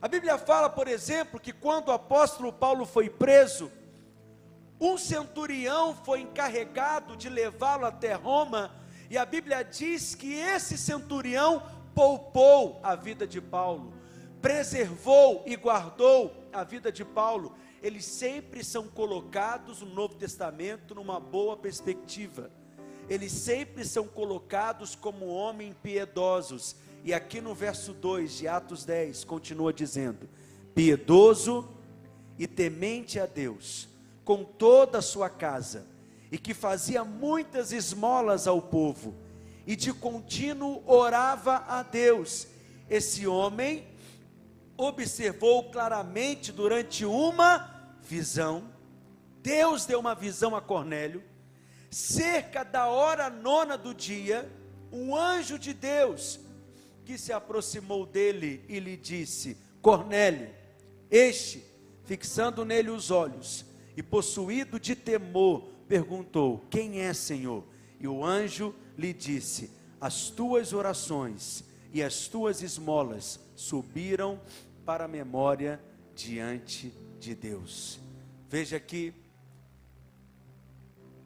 [0.00, 3.70] A Bíblia fala, por exemplo, que quando o apóstolo Paulo foi preso,
[4.84, 8.74] um centurião foi encarregado de levá-lo até Roma
[9.08, 11.62] e a Bíblia diz que esse centurião
[11.94, 13.92] poupou a vida de Paulo,
[14.40, 17.54] preservou e guardou a vida de Paulo.
[17.80, 22.50] Eles sempre são colocados no Novo Testamento numa boa perspectiva.
[23.08, 26.74] Eles sempre são colocados como homens piedosos.
[27.04, 30.28] E aqui no verso 2 de Atos 10 continua dizendo:
[30.74, 31.68] piedoso
[32.38, 33.88] e temente a Deus,
[34.24, 35.86] com toda a sua casa
[36.30, 39.14] e que fazia muitas esmolas ao povo,
[39.66, 42.48] e de contínuo orava a Deus.
[42.88, 43.86] Esse homem
[44.78, 48.64] observou claramente durante uma visão,
[49.42, 51.22] Deus deu uma visão a Cornélio,
[51.90, 54.50] cerca da hora nona do dia,
[54.90, 56.40] um anjo de Deus
[57.04, 60.48] que se aproximou dele e lhe disse: Cornélio,
[61.10, 61.62] este,
[62.04, 63.66] fixando nele os olhos
[63.96, 67.64] e possuído de temor, perguntou: Quem é, Senhor?
[68.00, 69.70] E o anjo lhe disse:
[70.00, 74.40] As tuas orações e as tuas esmolas subiram
[74.84, 75.80] para a memória
[76.14, 78.00] diante de Deus.
[78.48, 79.14] Veja que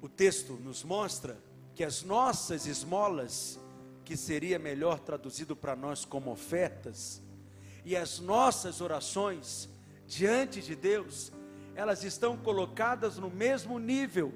[0.00, 1.38] o texto nos mostra
[1.74, 3.58] que as nossas esmolas,
[4.04, 7.20] que seria melhor traduzido para nós como ofertas,
[7.84, 9.68] e as nossas orações
[10.06, 11.30] diante de Deus,
[11.76, 14.32] elas estão colocadas no mesmo nível.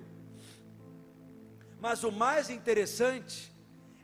[1.80, 3.50] Mas o mais interessante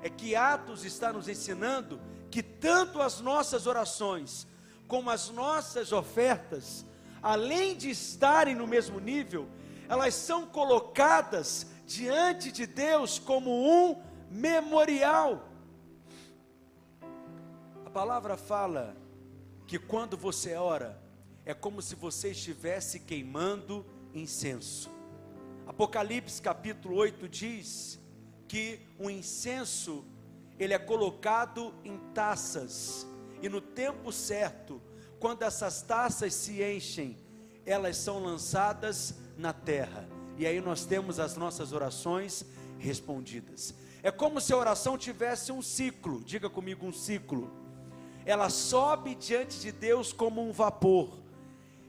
[0.01, 4.47] é que Atos está nos ensinando que tanto as nossas orações
[4.89, 6.87] como as nossas ofertas,
[7.23, 9.47] além de estarem no mesmo nível,
[9.87, 15.47] elas são colocadas diante de Deus como um memorial.
[17.85, 18.97] A palavra fala
[19.67, 21.06] que quando você ora,
[21.47, 24.91] é como se você estivesse queimando incenso.
[25.67, 27.99] Apocalipse capítulo 8 diz
[28.47, 30.05] que o incenso
[30.59, 33.07] ele é colocado em taças
[33.43, 34.81] e no tempo certo,
[35.21, 37.17] quando essas taças se enchem,
[37.65, 40.09] elas são lançadas na terra.
[40.37, 42.45] E aí nós temos as nossas orações
[42.79, 43.75] respondidas.
[44.03, 47.51] É como se a oração tivesse um ciclo, diga comigo um ciclo.
[48.25, 51.26] Ela sobe diante de Deus como um vapor.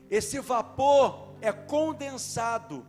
[0.10, 2.86] Esse vapor é condensado.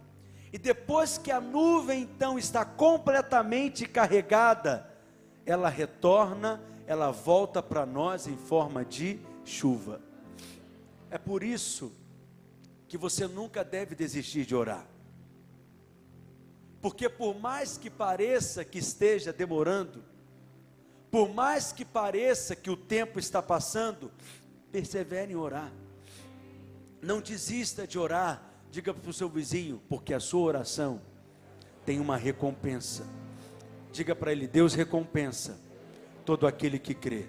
[0.52, 4.88] E depois que a nuvem então está completamente carregada,
[5.44, 10.00] ela retorna, ela volta para nós em forma de chuva.
[11.10, 11.92] É por isso
[12.86, 14.86] que você nunca deve desistir de orar.
[16.80, 20.02] Porque por mais que pareça que esteja demorando,
[21.10, 24.10] por mais que pareça que o tempo está passando,
[24.70, 25.72] persevere em orar.
[27.00, 28.42] Não desista de orar.
[28.70, 31.00] Diga para o seu vizinho, porque a sua oração
[31.86, 33.06] tem uma recompensa.
[33.92, 35.58] Diga para ele: Deus recompensa
[36.24, 37.26] todo aquele que crê.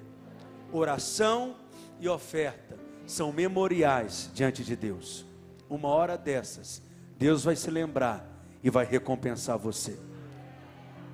[0.72, 1.56] Oração
[2.00, 5.26] e oferta são memoriais diante de Deus.
[5.70, 6.82] Uma hora dessas,
[7.18, 8.28] Deus vai se lembrar
[8.64, 9.98] e vai recompensar você.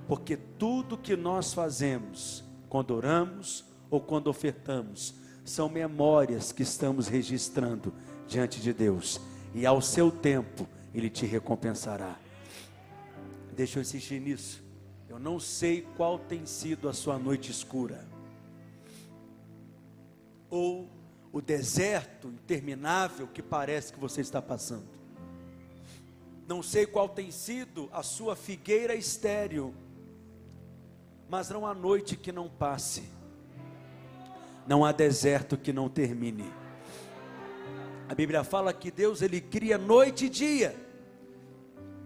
[0.07, 7.93] Porque tudo que nós fazemos, quando oramos ou quando ofertamos, são memórias que estamos registrando
[8.28, 9.19] diante de Deus,
[9.53, 12.15] e ao seu tempo Ele te recompensará.
[13.55, 14.63] Deixa eu insistir nisso.
[15.07, 18.05] Eu não sei qual tem sido a sua noite escura,
[20.49, 20.89] ou
[21.32, 24.88] o deserto interminável que parece que você está passando.
[26.47, 29.73] Não sei qual tem sido a sua figueira estéril,
[31.30, 33.03] mas não há noite que não passe,
[34.67, 36.51] não há deserto que não termine.
[38.07, 40.75] A Bíblia fala que Deus ele cria noite e dia,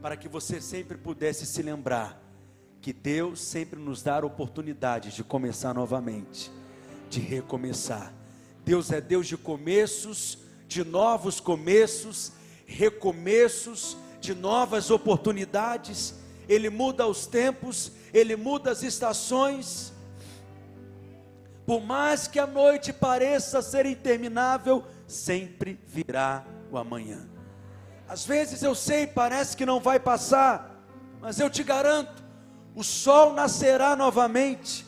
[0.02, 2.22] para que você sempre pudesse se lembrar
[2.82, 6.50] que Deus sempre nos dá a oportunidade de começar novamente,
[7.10, 8.14] de recomeçar.
[8.64, 10.38] Deus é Deus de começos,
[10.70, 12.32] de novos começos,
[12.66, 16.16] recomeços, de novas oportunidades,
[16.48, 19.92] Ele muda os tempos, Ele muda as estações.
[21.66, 27.28] Por mais que a noite pareça ser interminável, sempre virá o amanhã.
[28.08, 30.82] Às vezes eu sei, parece que não vai passar,
[31.20, 32.24] mas eu te garanto,
[32.74, 34.86] o sol nascerá novamente,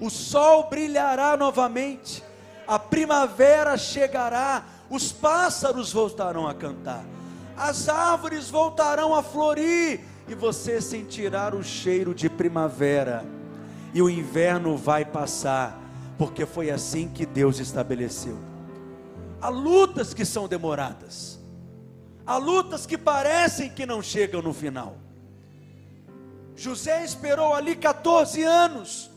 [0.00, 2.24] o sol brilhará novamente,
[2.66, 7.04] a primavera chegará, os pássaros voltarão a cantar
[7.56, 13.24] as árvores voltarão a florir e você sentirá o cheiro de primavera,
[13.92, 15.78] e o inverno vai passar,
[16.16, 18.53] porque foi assim que Deus estabeleceu.
[19.44, 21.38] Há lutas que são demoradas,
[22.24, 24.96] há lutas que parecem que não chegam no final.
[26.56, 29.10] José esperou ali 14 anos,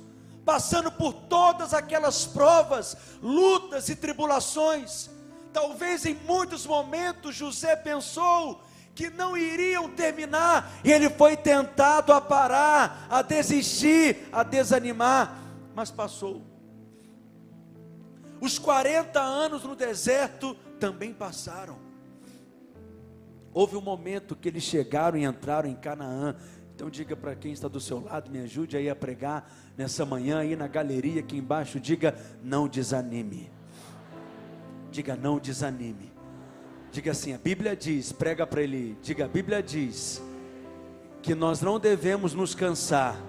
[0.43, 5.09] passando por todas aquelas provas, lutas e tribulações,
[5.57, 8.61] Talvez em muitos momentos José pensou
[8.93, 15.35] que não iriam terminar, e ele foi tentado a parar, a desistir, a desanimar,
[15.73, 16.43] mas passou.
[18.39, 21.77] Os 40 anos no deserto também passaram.
[23.53, 26.35] Houve um momento que eles chegaram e entraram em Canaã.
[26.75, 30.37] Então diga para quem está do seu lado, me ajude aí a pregar nessa manhã
[30.37, 33.49] aí na galeria aqui embaixo, diga: não desanime.
[34.91, 36.13] Diga não desanime.
[36.91, 40.21] Diga assim: a Bíblia diz, prega para ele, diga: a Bíblia diz
[41.23, 43.19] que nós não devemos nos cansar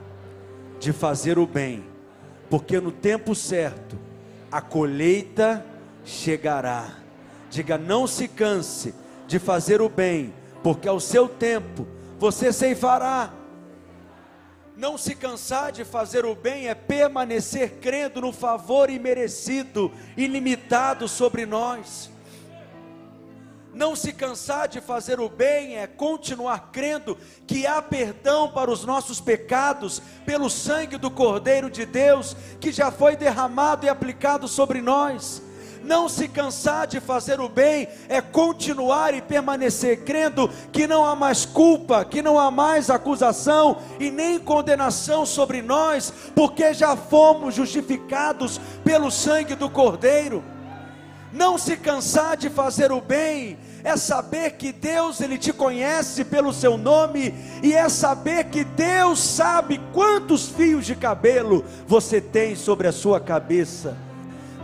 [0.79, 1.85] de fazer o bem,
[2.51, 4.08] porque no tempo certo
[4.51, 5.65] a colheita
[6.05, 6.97] chegará.
[7.51, 8.95] Diga, não se canse
[9.27, 10.33] de fazer o bem,
[10.63, 11.87] porque ao seu tempo
[12.19, 13.33] você ceifará.
[14.77, 21.45] Não se cansar de fazer o bem é permanecer crendo no favor imerecido, ilimitado sobre
[21.45, 22.11] nós.
[23.79, 27.17] Não se cansar de fazer o bem é continuar crendo
[27.47, 32.91] que há perdão para os nossos pecados pelo sangue do Cordeiro de Deus que já
[32.91, 35.41] foi derramado e aplicado sobre nós.
[35.85, 41.15] Não se cansar de fazer o bem é continuar e permanecer crendo que não há
[41.15, 47.55] mais culpa, que não há mais acusação e nem condenação sobre nós, porque já fomos
[47.55, 50.43] justificados pelo sangue do Cordeiro.
[51.33, 56.53] Não se cansar de fazer o bem é saber que Deus ele te conhece pelo
[56.53, 62.89] seu nome e é saber que Deus sabe quantos fios de cabelo você tem sobre
[62.89, 63.97] a sua cabeça.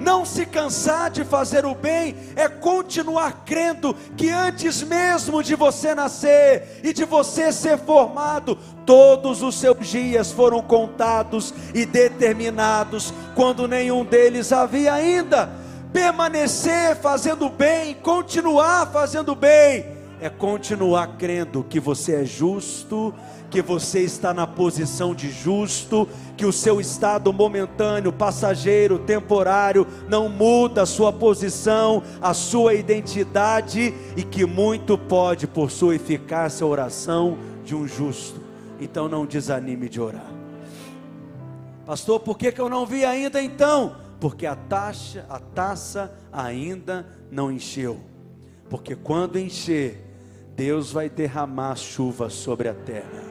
[0.00, 5.94] Não se cansar de fazer o bem é continuar crendo que antes mesmo de você
[5.94, 13.68] nascer e de você ser formado, todos os seus dias foram contados e determinados, quando
[13.68, 15.63] nenhum deles havia ainda
[15.94, 19.86] permanecer fazendo bem, continuar fazendo bem,
[20.20, 23.14] é continuar crendo que você é justo,
[23.48, 30.28] que você está na posição de justo, que o seu estado momentâneo, passageiro, temporário, não
[30.28, 36.68] muda a sua posição, a sua identidade e que muito pode, por sua eficácia, a
[36.68, 38.40] oração de um justo.
[38.80, 40.32] Então não desanime de orar.
[41.86, 44.03] Pastor, por que, que eu não vi ainda então?
[44.20, 48.00] Porque a taxa, a taça ainda não encheu.
[48.68, 50.02] Porque quando encher,
[50.56, 53.22] Deus vai derramar chuva sobre a terra.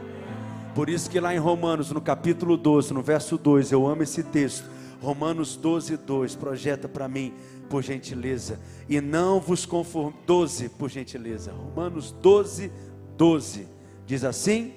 [0.76, 4.24] Por isso que lá em Romanos, no capítulo 12, no verso 2, eu amo esse
[4.24, 4.70] texto.
[5.02, 7.34] Romanos 12, 2, projeta para mim,
[7.70, 8.60] por gentileza.
[8.88, 10.16] E não vos conforme.
[10.26, 11.52] 12, por gentileza.
[11.52, 12.72] Romanos 12,
[13.18, 13.68] 12.
[14.06, 14.74] Diz assim: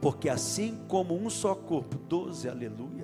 [0.00, 2.99] Porque assim como um só corpo, 12, aleluia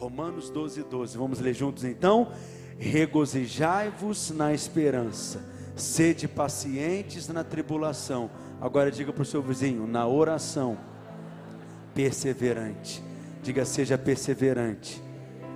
[0.00, 1.18] Romanos 12, 12.
[1.18, 2.32] Vamos ler juntos então?
[2.78, 5.44] Regozijai-vos na esperança,
[5.76, 8.30] sede pacientes na tribulação.
[8.58, 10.78] Agora diga para o seu vizinho, na oração,
[11.94, 13.02] perseverante.
[13.42, 15.02] Diga, seja perseverante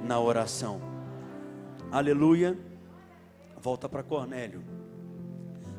[0.05, 0.79] na oração.
[1.91, 2.59] Aleluia.
[3.63, 4.63] Volta para Cornélio.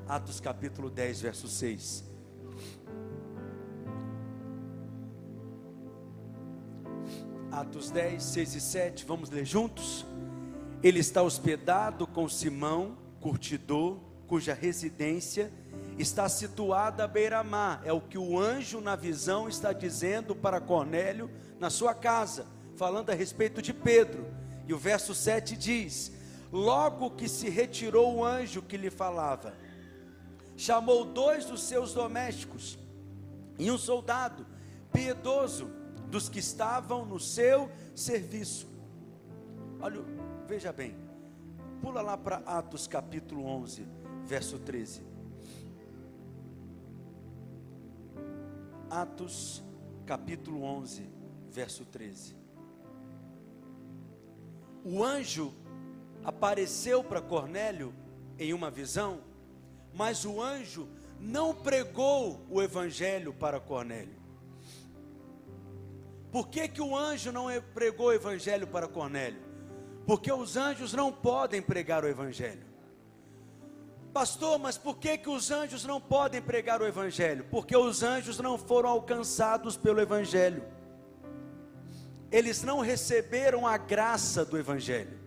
[0.08, 2.15] Atos capítulo 10, verso 6.
[7.56, 10.06] Atos 10, 6 e 7, vamos ler juntos?
[10.84, 13.98] Ele está hospedado com Simão, curtidor,
[14.28, 15.50] cuja residência
[15.98, 17.82] está situada à beira-mar.
[17.86, 22.46] É o que o anjo na visão está dizendo para Cornélio na sua casa,
[22.76, 24.28] falando a respeito de Pedro.
[24.68, 26.12] E o verso 7 diz:
[26.52, 29.54] Logo que se retirou o anjo que lhe falava,
[30.58, 32.78] chamou dois dos seus domésticos
[33.58, 34.46] e um soldado
[34.92, 35.70] piedoso
[36.10, 38.68] dos que estavam no seu serviço.
[39.80, 40.02] Olha,
[40.48, 40.96] veja bem,
[41.82, 43.88] pula lá para Atos capítulo 11,
[44.26, 45.02] verso 13.
[48.90, 49.64] Atos
[50.06, 51.10] capítulo 11,
[51.50, 52.36] verso 13.
[54.84, 55.54] O anjo
[56.24, 57.94] apareceu para Cornélio
[58.38, 59.22] em uma visão,
[59.94, 60.88] mas o anjo
[61.20, 64.25] não pregou o evangelho para Cornélio.
[66.36, 69.40] Por que, que o anjo não pregou o evangelho para Cornélio?
[70.06, 72.66] Porque os anjos não podem pregar o evangelho.
[74.12, 77.46] Pastor, mas por que, que os anjos não podem pregar o evangelho?
[77.50, 80.62] Porque os anjos não foram alcançados pelo evangelho.
[82.30, 85.18] Eles não receberam a graça do evangelho.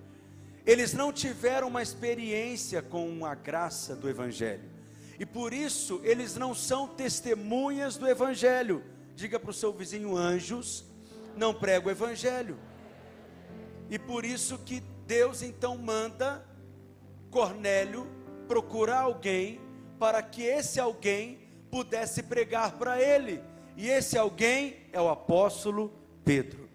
[0.66, 4.68] Eles não tiveram uma experiência com a graça do evangelho.
[5.18, 8.84] E por isso eles não são testemunhas do evangelho.
[9.16, 10.86] Diga para o seu vizinho anjos
[11.38, 12.58] não prega o evangelho.
[13.88, 16.44] E por isso que Deus então manda
[17.30, 18.06] Cornélio
[18.46, 19.60] procurar alguém
[19.98, 21.38] para que esse alguém
[21.70, 23.42] pudesse pregar para ele.
[23.76, 25.92] E esse alguém é o apóstolo
[26.24, 26.68] Pedro.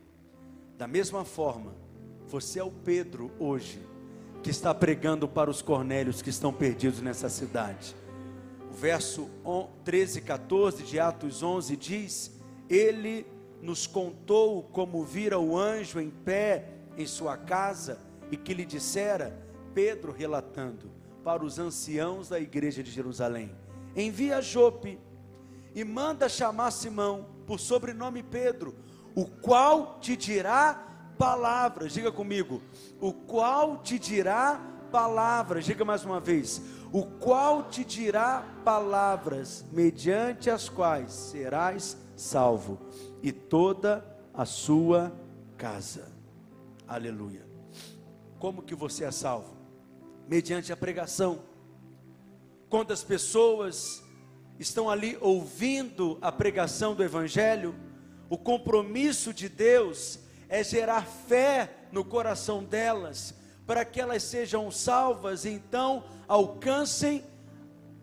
[0.78, 1.76] Da mesma forma,
[2.28, 3.80] você é o Pedro hoje
[4.42, 7.96] que está pregando para os Cornélios que estão perdidos nessa cidade.
[8.70, 9.30] O verso
[9.84, 12.32] 13 e 14 de Atos 11 diz:
[12.70, 13.26] Ele
[13.64, 16.66] nos contou como vira o anjo em pé
[16.98, 17.98] em sua casa
[18.30, 19.42] e que lhe dissera,
[19.74, 20.92] Pedro relatando:
[21.24, 23.56] para os anciãos da igreja de Jerusalém:
[23.96, 25.00] Envia Jope
[25.74, 28.76] e manda chamar Simão, por sobrenome Pedro,
[29.16, 31.94] o qual te dirá palavras.
[31.94, 32.62] Diga comigo,
[33.00, 34.62] o qual te dirá
[34.92, 35.64] palavras.
[35.64, 36.62] Diga mais uma vez,
[36.92, 42.80] o qual te dirá palavras, mediante as quais serás salvo,
[43.22, 44.04] e toda
[44.34, 45.12] a sua
[45.58, 46.12] casa.
[46.88, 47.46] Aleluia.
[48.40, 49.56] Como que você é salvo?
[50.28, 51.40] Mediante a pregação.
[52.70, 54.04] Quando as pessoas
[54.58, 57.76] estão ali ouvindo a pregação do Evangelho,
[58.30, 60.20] o compromisso de Deus
[60.50, 63.34] é gerar fé no coração delas,
[63.66, 67.24] para que elas sejam salvas e então alcancem,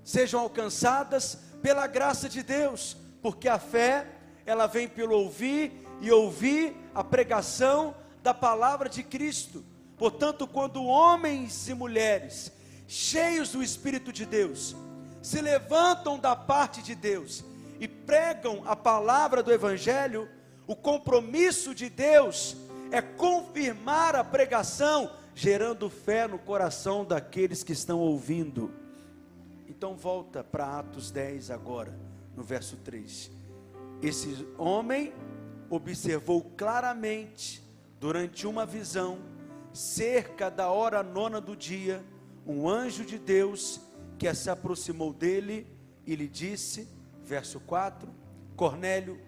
[0.05, 4.07] sejam alcançadas pela graça de Deus, porque a fé,
[4.47, 9.65] ela vem pelo ouvir e ouvir a pregação da palavra de Cristo.
[9.97, 12.53] Portanto, quando homens e mulheres
[12.89, 14.75] cheios do Espírito de Deus
[15.23, 17.45] se levantam da parte de Deus
[17.79, 20.29] e pregam a palavra do Evangelho,
[20.67, 22.57] o compromisso de Deus
[22.91, 28.73] é confirmar a pregação, gerando fé no coração daqueles que estão ouvindo.
[29.69, 31.97] Então volta para Atos 10 agora,
[32.41, 33.31] no verso 3.
[34.01, 35.13] Esse homem
[35.69, 37.63] observou claramente,
[38.01, 39.19] durante uma visão,
[39.75, 42.03] cerca da hora nona do dia,
[42.47, 43.79] um anjo de Deus
[44.19, 45.67] que se aproximou dele
[46.07, 46.89] e lhe disse,
[47.23, 48.09] verso 4:
[48.57, 49.21] Cornélio,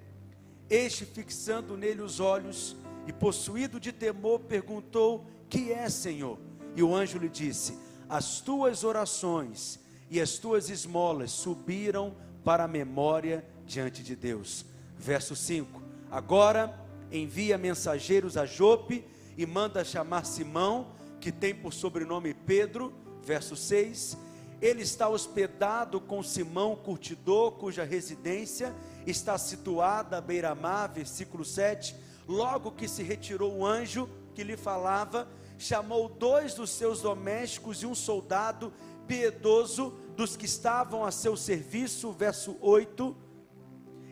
[0.71, 2.75] este fixando nele os olhos
[3.07, 6.39] e possuído de temor, perguntou: Que é, Senhor?
[6.75, 9.79] E o anjo lhe disse: As tuas orações
[10.11, 14.65] e as tuas esmolas subiram para a memória diante de Deus.
[14.99, 16.79] Verso 5: Agora
[17.11, 19.05] envia mensageiros a Jope
[19.37, 20.89] e manda chamar Simão,
[21.21, 22.93] que tem por sobrenome Pedro.
[23.23, 24.17] Verso 6:
[24.61, 28.75] Ele está hospedado com Simão, curtidor, cuja residência
[29.07, 30.91] está situada à beira-mar.
[30.93, 31.95] Versículo 7:
[32.29, 35.29] Logo que se retirou o anjo que lhe falava,
[35.59, 38.73] chamou dois dos seus domésticos e um soldado
[39.07, 42.13] piedoso dos que estavam a seu serviço.
[42.13, 43.17] Verso 8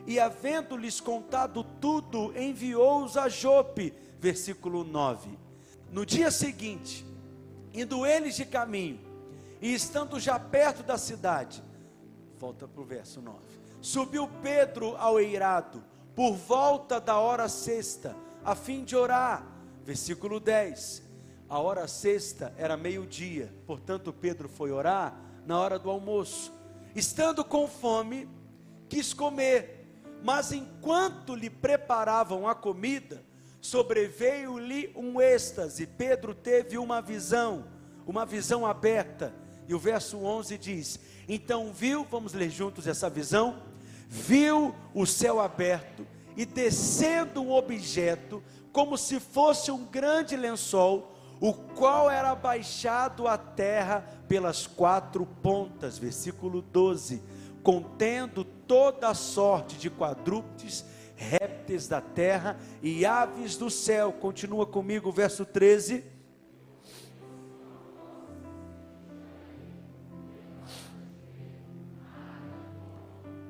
[0.07, 3.95] e havendo-lhes contado tudo, enviou-os a Jope.
[4.19, 5.39] Versículo 9.
[5.91, 7.07] No dia seguinte,
[7.73, 9.01] indo eles de caminho,
[9.61, 11.63] e estando já perto da cidade,
[12.39, 13.39] volta para o verso 9:
[13.81, 15.83] subiu Pedro ao eirado,
[16.15, 19.47] por volta da hora sexta, a fim de orar.
[19.85, 21.03] Versículo 10:
[21.49, 26.53] a hora sexta era meio-dia, portanto Pedro foi orar na hora do almoço.
[26.95, 28.29] Estando com fome,
[28.89, 29.81] quis comer
[30.23, 33.25] mas enquanto lhe preparavam a comida,
[33.61, 35.87] sobreveio-lhe um êxtase.
[35.87, 37.65] Pedro teve uma visão,
[38.07, 39.35] uma visão aberta.
[39.67, 43.63] E o verso 11 diz: Então viu, vamos ler juntos essa visão?
[44.09, 48.43] Viu o céu aberto e descendo um objeto,
[48.73, 55.99] como se fosse um grande lençol, o qual era baixado à terra pelas quatro pontas.
[55.99, 57.21] Versículo 12
[57.63, 60.85] contendo toda sorte de quadrúpedes,
[61.17, 64.13] répteis da terra e aves do céu.
[64.13, 66.05] Continua comigo, verso 13.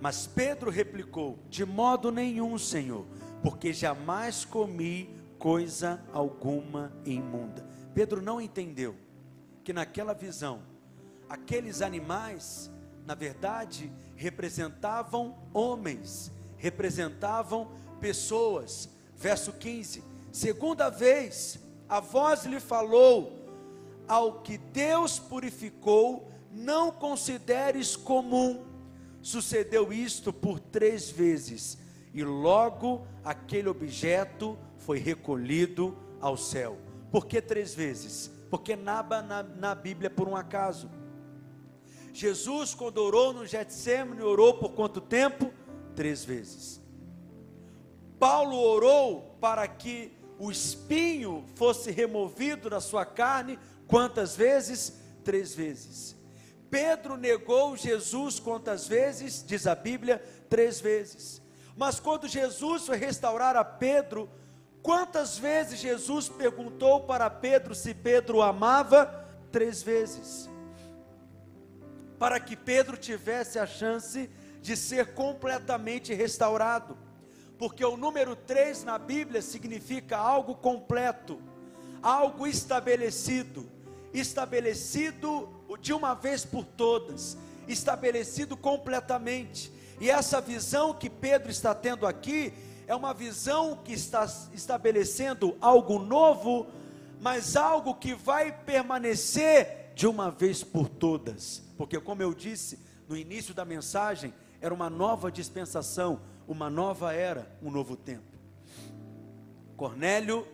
[0.01, 3.07] Mas Pedro replicou: De modo nenhum, Senhor,
[3.43, 7.69] porque jamais comi coisa alguma imunda.
[7.95, 8.97] Pedro não entendeu
[9.71, 10.63] que naquela visão,
[11.29, 12.69] aqueles animais
[13.07, 18.89] na verdade, representavam homens, representavam pessoas.
[19.17, 20.03] Verso 15:
[20.33, 23.49] Segunda vez, a voz lhe falou:
[24.09, 28.65] Ao que Deus purificou, não consideres comum.
[29.23, 31.79] Sucedeu isto por três vezes,
[32.13, 36.77] e logo aquele objeto foi recolhido ao céu.
[37.13, 38.40] Por que três vezes?
[38.51, 40.91] Porque nada na, na Bíblia por um acaso.
[42.13, 45.53] Jesus, quando orou no Getsemane, orou por quanto tempo?
[45.95, 46.83] Três vezes.
[48.19, 54.99] Paulo orou para que o espinho fosse removido da sua carne, quantas vezes?
[55.23, 56.17] Três vezes.
[56.71, 59.45] Pedro negou Jesus quantas vezes?
[59.47, 61.41] Diz a Bíblia, três vezes.
[61.77, 64.29] Mas quando Jesus foi restaurar a Pedro,
[64.83, 69.29] quantas vezes Jesus perguntou para Pedro se Pedro o amava?
[69.51, 70.51] Três vezes
[72.21, 74.29] para que Pedro tivesse a chance
[74.61, 76.95] de ser completamente restaurado.
[77.59, 81.41] Porque o número 3 na Bíblia significa algo completo,
[82.03, 83.67] algo estabelecido.
[84.13, 85.49] estabelecido
[85.81, 89.73] de uma vez por todas, estabelecido completamente.
[89.99, 92.53] E essa visão que Pedro está tendo aqui
[92.91, 96.67] é uma visão que está estabelecendo algo novo,
[97.21, 101.63] mas algo que vai permanecer de uma vez por todas.
[101.79, 107.49] Porque, como eu disse no início da mensagem, era uma nova dispensação, uma nova era,
[107.63, 108.37] um novo tempo.
[109.77, 110.45] Cornélio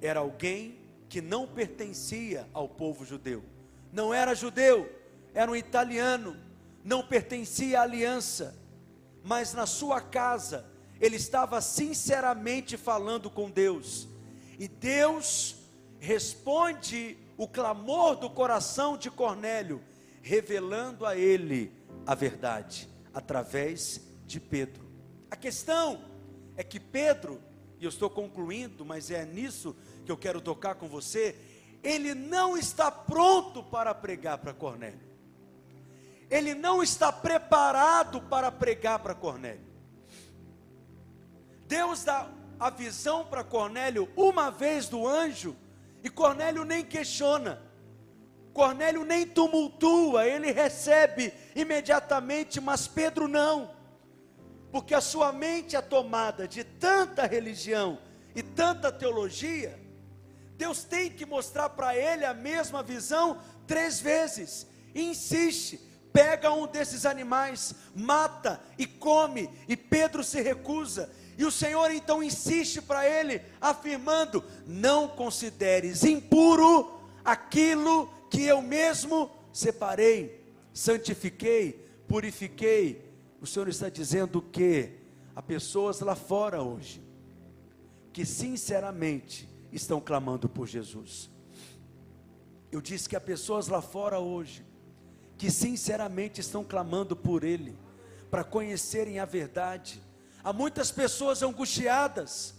[0.00, 0.78] era alguém
[1.10, 3.44] que não pertencia ao povo judeu,
[3.92, 4.90] não era judeu,
[5.34, 6.38] era um italiano,
[6.82, 8.58] não pertencia à aliança,
[9.22, 10.64] mas na sua casa
[11.00, 14.06] ele estava sinceramente falando com Deus,
[14.58, 15.56] e Deus
[15.98, 19.82] responde o clamor do coração de Cornélio,
[20.22, 21.72] revelando a ele
[22.06, 24.84] a verdade através de Pedro.
[25.30, 26.04] A questão
[26.56, 27.40] é que Pedro,
[27.78, 29.74] e eu estou concluindo, mas é nisso
[30.04, 31.34] que eu quero tocar com você,
[31.82, 35.00] ele não está pronto para pregar para Cornélio.
[36.28, 39.69] Ele não está preparado para pregar para Cornélio.
[41.70, 45.56] Deus dá a visão para Cornélio uma vez do anjo,
[46.02, 47.62] e Cornélio nem questiona.
[48.52, 53.70] Cornélio nem tumultua, ele recebe imediatamente, mas Pedro não,
[54.72, 58.00] porque a sua mente é tomada de tanta religião
[58.34, 59.78] e tanta teologia,
[60.56, 65.78] Deus tem que mostrar para ele a mesma visão três vezes, e insiste,
[66.12, 71.08] pega um desses animais, mata e come, e Pedro se recusa,
[71.40, 79.30] e o Senhor então insiste para ele, afirmando: Não consideres impuro aquilo que eu mesmo
[79.50, 83.10] separei, santifiquei, purifiquei.
[83.40, 84.90] O Senhor está dizendo que
[85.34, 87.02] há pessoas lá fora hoje
[88.12, 91.30] que sinceramente estão clamando por Jesus.
[92.70, 94.62] Eu disse que há pessoas lá fora hoje
[95.38, 97.74] que sinceramente estão clamando por Ele,
[98.30, 100.02] para conhecerem a verdade.
[100.42, 102.54] Há muitas pessoas angustiadas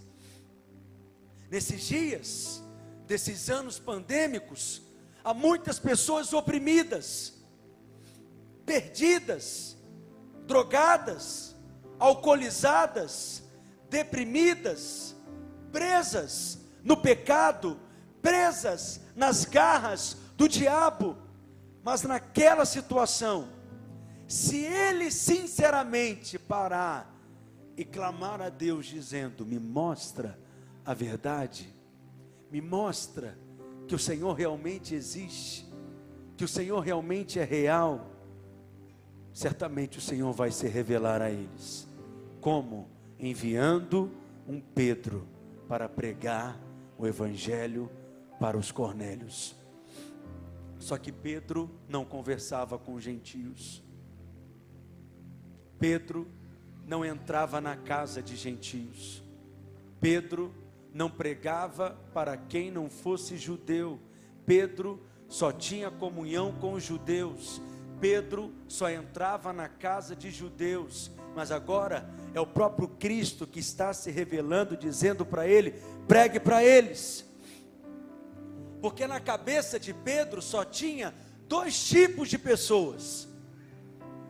[1.49, 2.63] nesses dias,
[3.07, 4.81] desses anos pandêmicos,
[5.23, 7.33] Há muitas pessoas oprimidas,
[8.65, 9.77] perdidas,
[10.47, 11.55] drogadas,
[11.99, 13.43] alcoolizadas,
[13.87, 15.15] deprimidas,
[15.71, 17.79] presas no pecado,
[18.19, 21.15] presas nas garras do diabo.
[21.83, 23.47] Mas naquela situação,
[24.27, 27.13] se ele sinceramente parar
[27.81, 30.39] e clamar a Deus dizendo: "Me mostra
[30.85, 31.73] a verdade,
[32.51, 33.37] me mostra
[33.87, 35.65] que o Senhor realmente existe,
[36.37, 38.11] que o Senhor realmente é real,
[39.33, 41.87] certamente o Senhor vai se revelar a eles.
[42.39, 42.87] Como?
[43.19, 44.11] Enviando
[44.47, 45.27] um Pedro
[45.67, 46.59] para pregar
[46.97, 47.89] o Evangelho
[48.39, 49.55] para os cornélios.
[50.77, 53.83] Só que Pedro não conversava com os gentios.
[55.79, 56.27] Pedro
[56.85, 59.23] não entrava na casa de gentios.
[59.99, 60.53] Pedro
[60.93, 63.99] não pregava para quem não fosse judeu.
[64.45, 67.61] Pedro só tinha comunhão com os judeus.
[67.99, 71.11] Pedro só entrava na casa de judeus.
[71.35, 75.75] Mas agora é o próprio Cristo que está se revelando, dizendo para ele:
[76.07, 77.25] pregue para eles.
[78.81, 81.13] Porque na cabeça de Pedro só tinha
[81.47, 83.27] dois tipos de pessoas: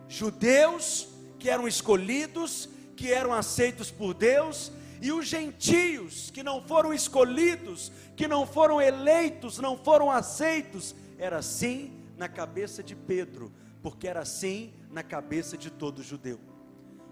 [0.06, 1.08] judeus,
[1.42, 4.70] que eram escolhidos, que eram aceitos por Deus,
[5.00, 11.38] e os gentios que não foram escolhidos, que não foram eleitos, não foram aceitos, era
[11.38, 16.38] assim na cabeça de Pedro, porque era assim na cabeça de todo judeu.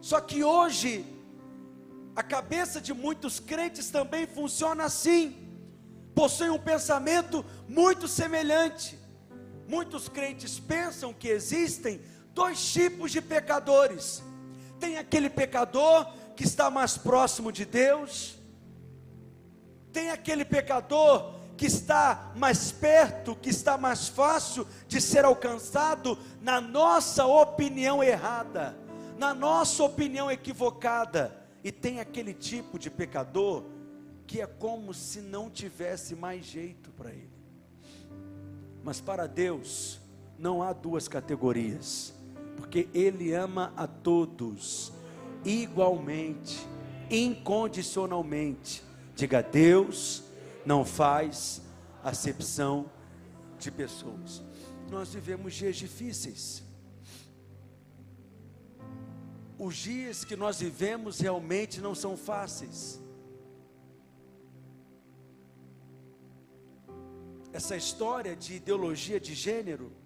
[0.00, 1.04] Só que hoje,
[2.14, 5.36] a cabeça de muitos crentes também funciona assim,
[6.14, 8.96] possui um pensamento muito semelhante.
[9.66, 12.00] Muitos crentes pensam que existem
[12.34, 14.22] dois tipos de pecadores:
[14.78, 16.06] tem aquele pecador
[16.36, 18.38] que está mais próximo de Deus,
[19.92, 26.58] tem aquele pecador que está mais perto, que está mais fácil de ser alcançado na
[26.58, 28.74] nossa opinião errada,
[29.18, 33.64] na nossa opinião equivocada, e tem aquele tipo de pecador
[34.26, 37.28] que é como se não tivesse mais jeito para ele.
[38.82, 40.00] Mas para Deus
[40.38, 42.14] não há duas categorias,
[42.60, 44.92] porque Ele ama a todos
[45.42, 46.58] igualmente,
[47.10, 48.84] incondicionalmente.
[49.16, 50.22] Diga, Deus
[50.64, 51.62] não faz
[52.04, 52.90] acepção
[53.58, 54.42] de pessoas.
[54.90, 56.62] Nós vivemos dias difíceis.
[59.58, 63.00] Os dias que nós vivemos realmente não são fáceis.
[67.54, 69.99] Essa história de ideologia de gênero.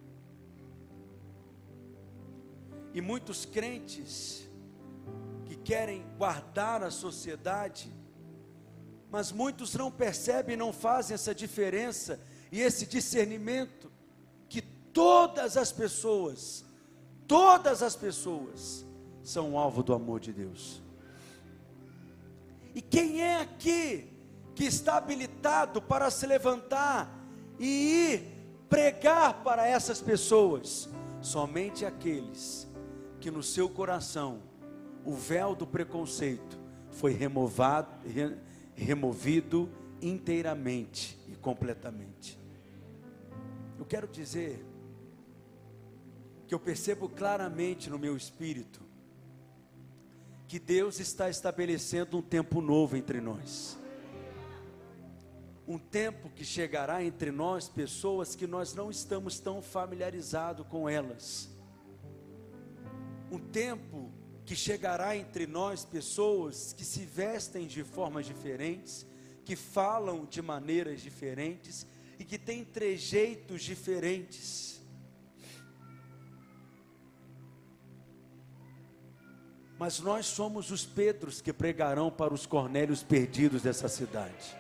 [2.95, 4.49] E muitos crentes
[5.45, 7.93] que querem guardar a sociedade,
[9.11, 12.21] mas muitos não percebem, não fazem essa diferença
[12.53, 13.91] e esse discernimento
[14.49, 16.65] que todas as pessoas,
[17.27, 18.87] todas as pessoas
[19.25, 20.81] são alvo do amor de Deus.
[22.77, 24.09] E quem é aqui
[24.55, 27.13] que está habilitado para se levantar
[27.59, 27.67] e
[28.13, 30.89] ir pregar para essas pessoas?
[31.21, 32.73] Somente aqueles
[33.25, 34.43] que no seu coração
[35.03, 36.59] o véu do preconceito
[36.91, 38.37] foi removado, re,
[38.75, 39.67] removido
[40.03, 42.39] inteiramente e completamente.
[43.79, 44.63] Eu quero dizer
[46.47, 48.83] que eu percebo claramente no meu espírito
[50.47, 53.79] que Deus está estabelecendo um tempo novo entre nós.
[55.67, 61.54] Um tempo que chegará entre nós pessoas que nós não estamos tão familiarizados com elas.
[63.35, 64.13] Um tempo
[64.47, 69.05] que chegará entre nós pessoas que se vestem de formas diferentes,
[69.45, 71.87] que falam de maneiras diferentes
[72.19, 74.75] e que têm trejeitos diferentes
[79.79, 84.57] Mas nós somos os Pedros que pregarão para os Cornélios perdidos dessa cidade.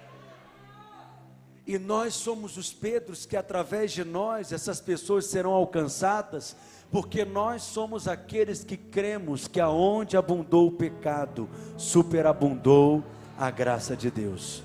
[1.66, 6.56] E nós somos os Pedros que através de nós essas pessoas serão alcançadas,
[6.90, 13.02] porque nós somos aqueles que cremos que aonde abundou o pecado, superabundou
[13.38, 14.62] a graça de Deus.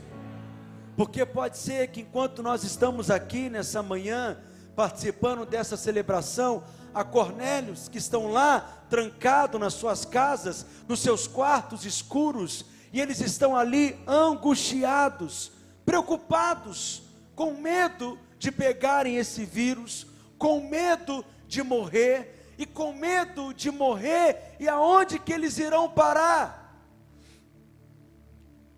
[0.95, 4.37] Porque pode ser que enquanto nós estamos aqui nessa manhã,
[4.75, 6.63] participando dessa celebração,
[6.93, 13.21] a Cornélios que estão lá trancados nas suas casas, nos seus quartos escuros, e eles
[13.21, 15.51] estão ali angustiados,
[15.85, 17.03] preocupados,
[17.35, 20.07] com medo de pegarem esse vírus,
[20.37, 26.79] com medo de morrer, e com medo de morrer, e aonde que eles irão parar?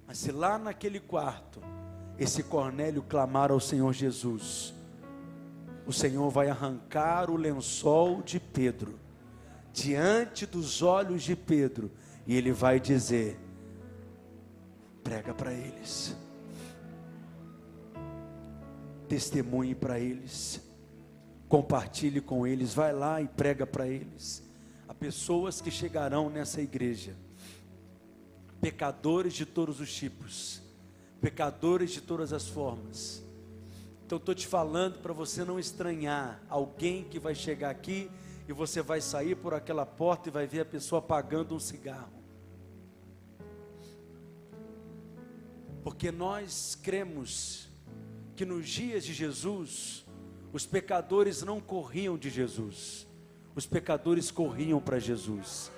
[0.08, 1.62] Mas se lá naquele quarto,
[2.18, 4.74] esse Cornélio clamar ao Senhor Jesus,
[5.86, 8.98] o Senhor vai arrancar o lençol de Pedro,
[9.74, 11.92] diante dos olhos de Pedro,
[12.26, 13.38] e ele vai dizer:
[15.04, 16.16] prega para eles,
[19.10, 20.71] testemunhe para eles,
[21.52, 24.42] compartilhe com eles, vai lá e prega para eles.
[24.88, 27.14] Há pessoas que chegarão nessa igreja,
[28.62, 30.62] pecadores de todos os tipos,
[31.20, 33.22] pecadores de todas as formas,
[34.06, 38.10] então estou te falando para você não estranhar alguém que vai chegar aqui
[38.48, 42.14] e você vai sair por aquela porta e vai ver a pessoa apagando um cigarro.
[45.84, 47.68] Porque nós cremos
[48.38, 50.01] que nos dias de Jesus,
[50.54, 53.08] os pecadores não corriam de Jesus,
[53.56, 55.72] os pecadores corriam para Jesus.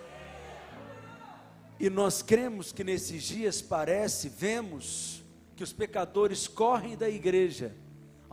[1.79, 5.23] E nós cremos que nesses dias parece, vemos
[5.55, 7.75] que os pecadores correm da igreja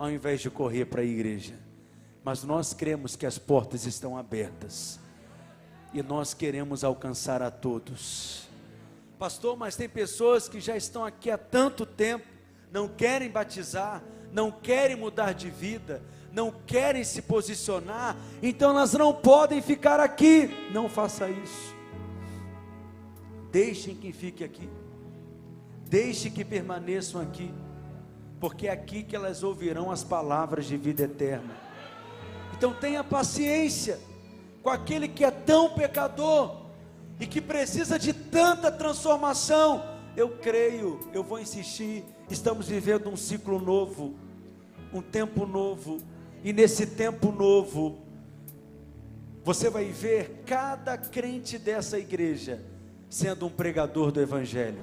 [0.00, 1.54] ao invés de correr para a igreja.
[2.24, 4.98] Mas nós cremos que as portas estão abertas
[5.92, 8.48] e nós queremos alcançar a todos.
[9.18, 12.26] Pastor, mas tem pessoas que já estão aqui há tanto tempo,
[12.72, 19.12] não querem batizar, não querem mudar de vida, não querem se posicionar, então elas não
[19.12, 20.50] podem ficar aqui.
[20.72, 21.74] Não faça isso.
[23.50, 24.68] Deixem que fique aqui.
[25.88, 27.52] Deixe que permaneçam aqui
[28.40, 31.54] porque é aqui que elas ouvirão as palavras de vida eterna.
[32.56, 34.00] Então tenha paciência
[34.62, 36.56] com aquele que é tão pecador
[37.20, 39.84] e que precisa de tanta transformação.
[40.16, 44.14] Eu creio, eu vou insistir, estamos vivendo um ciclo novo,
[44.92, 45.98] um tempo novo,
[46.42, 47.98] e nesse tempo novo,
[49.44, 52.60] você vai ver cada crente dessa igreja
[53.08, 54.78] sendo um pregador do Evangelho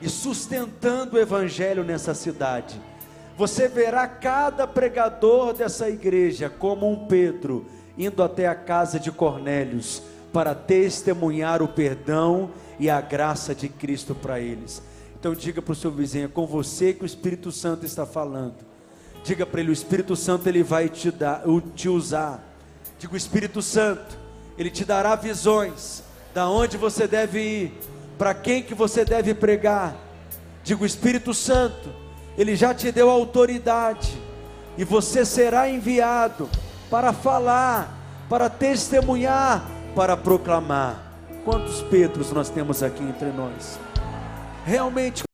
[0.00, 2.80] e sustentando o Evangelho nessa cidade.
[3.36, 7.66] Você verá cada pregador dessa igreja como um Pedro
[7.96, 14.14] indo até a casa de Cornélios para testemunhar o perdão e a graça de Cristo
[14.14, 14.82] para eles.
[15.18, 18.56] Então diga para o seu vizinho, é com você que o Espírito Santo está falando.
[19.22, 21.42] Diga para ele, o Espírito Santo ele vai te dar,
[21.74, 22.42] te usar.
[22.98, 24.18] Diga o Espírito Santo,
[24.58, 26.02] ele te dará visões
[26.34, 27.80] da onde você deve ir,
[28.18, 29.96] para quem que você deve pregar.
[30.62, 31.90] Digo, Espírito Santo,
[32.36, 34.16] ele já te deu autoridade
[34.76, 36.48] e você será enviado
[36.90, 37.96] para falar,
[38.28, 39.64] para testemunhar,
[39.94, 41.12] para proclamar.
[41.44, 43.78] Quantos Pedros nós temos aqui entre nós?
[44.64, 45.24] Realmente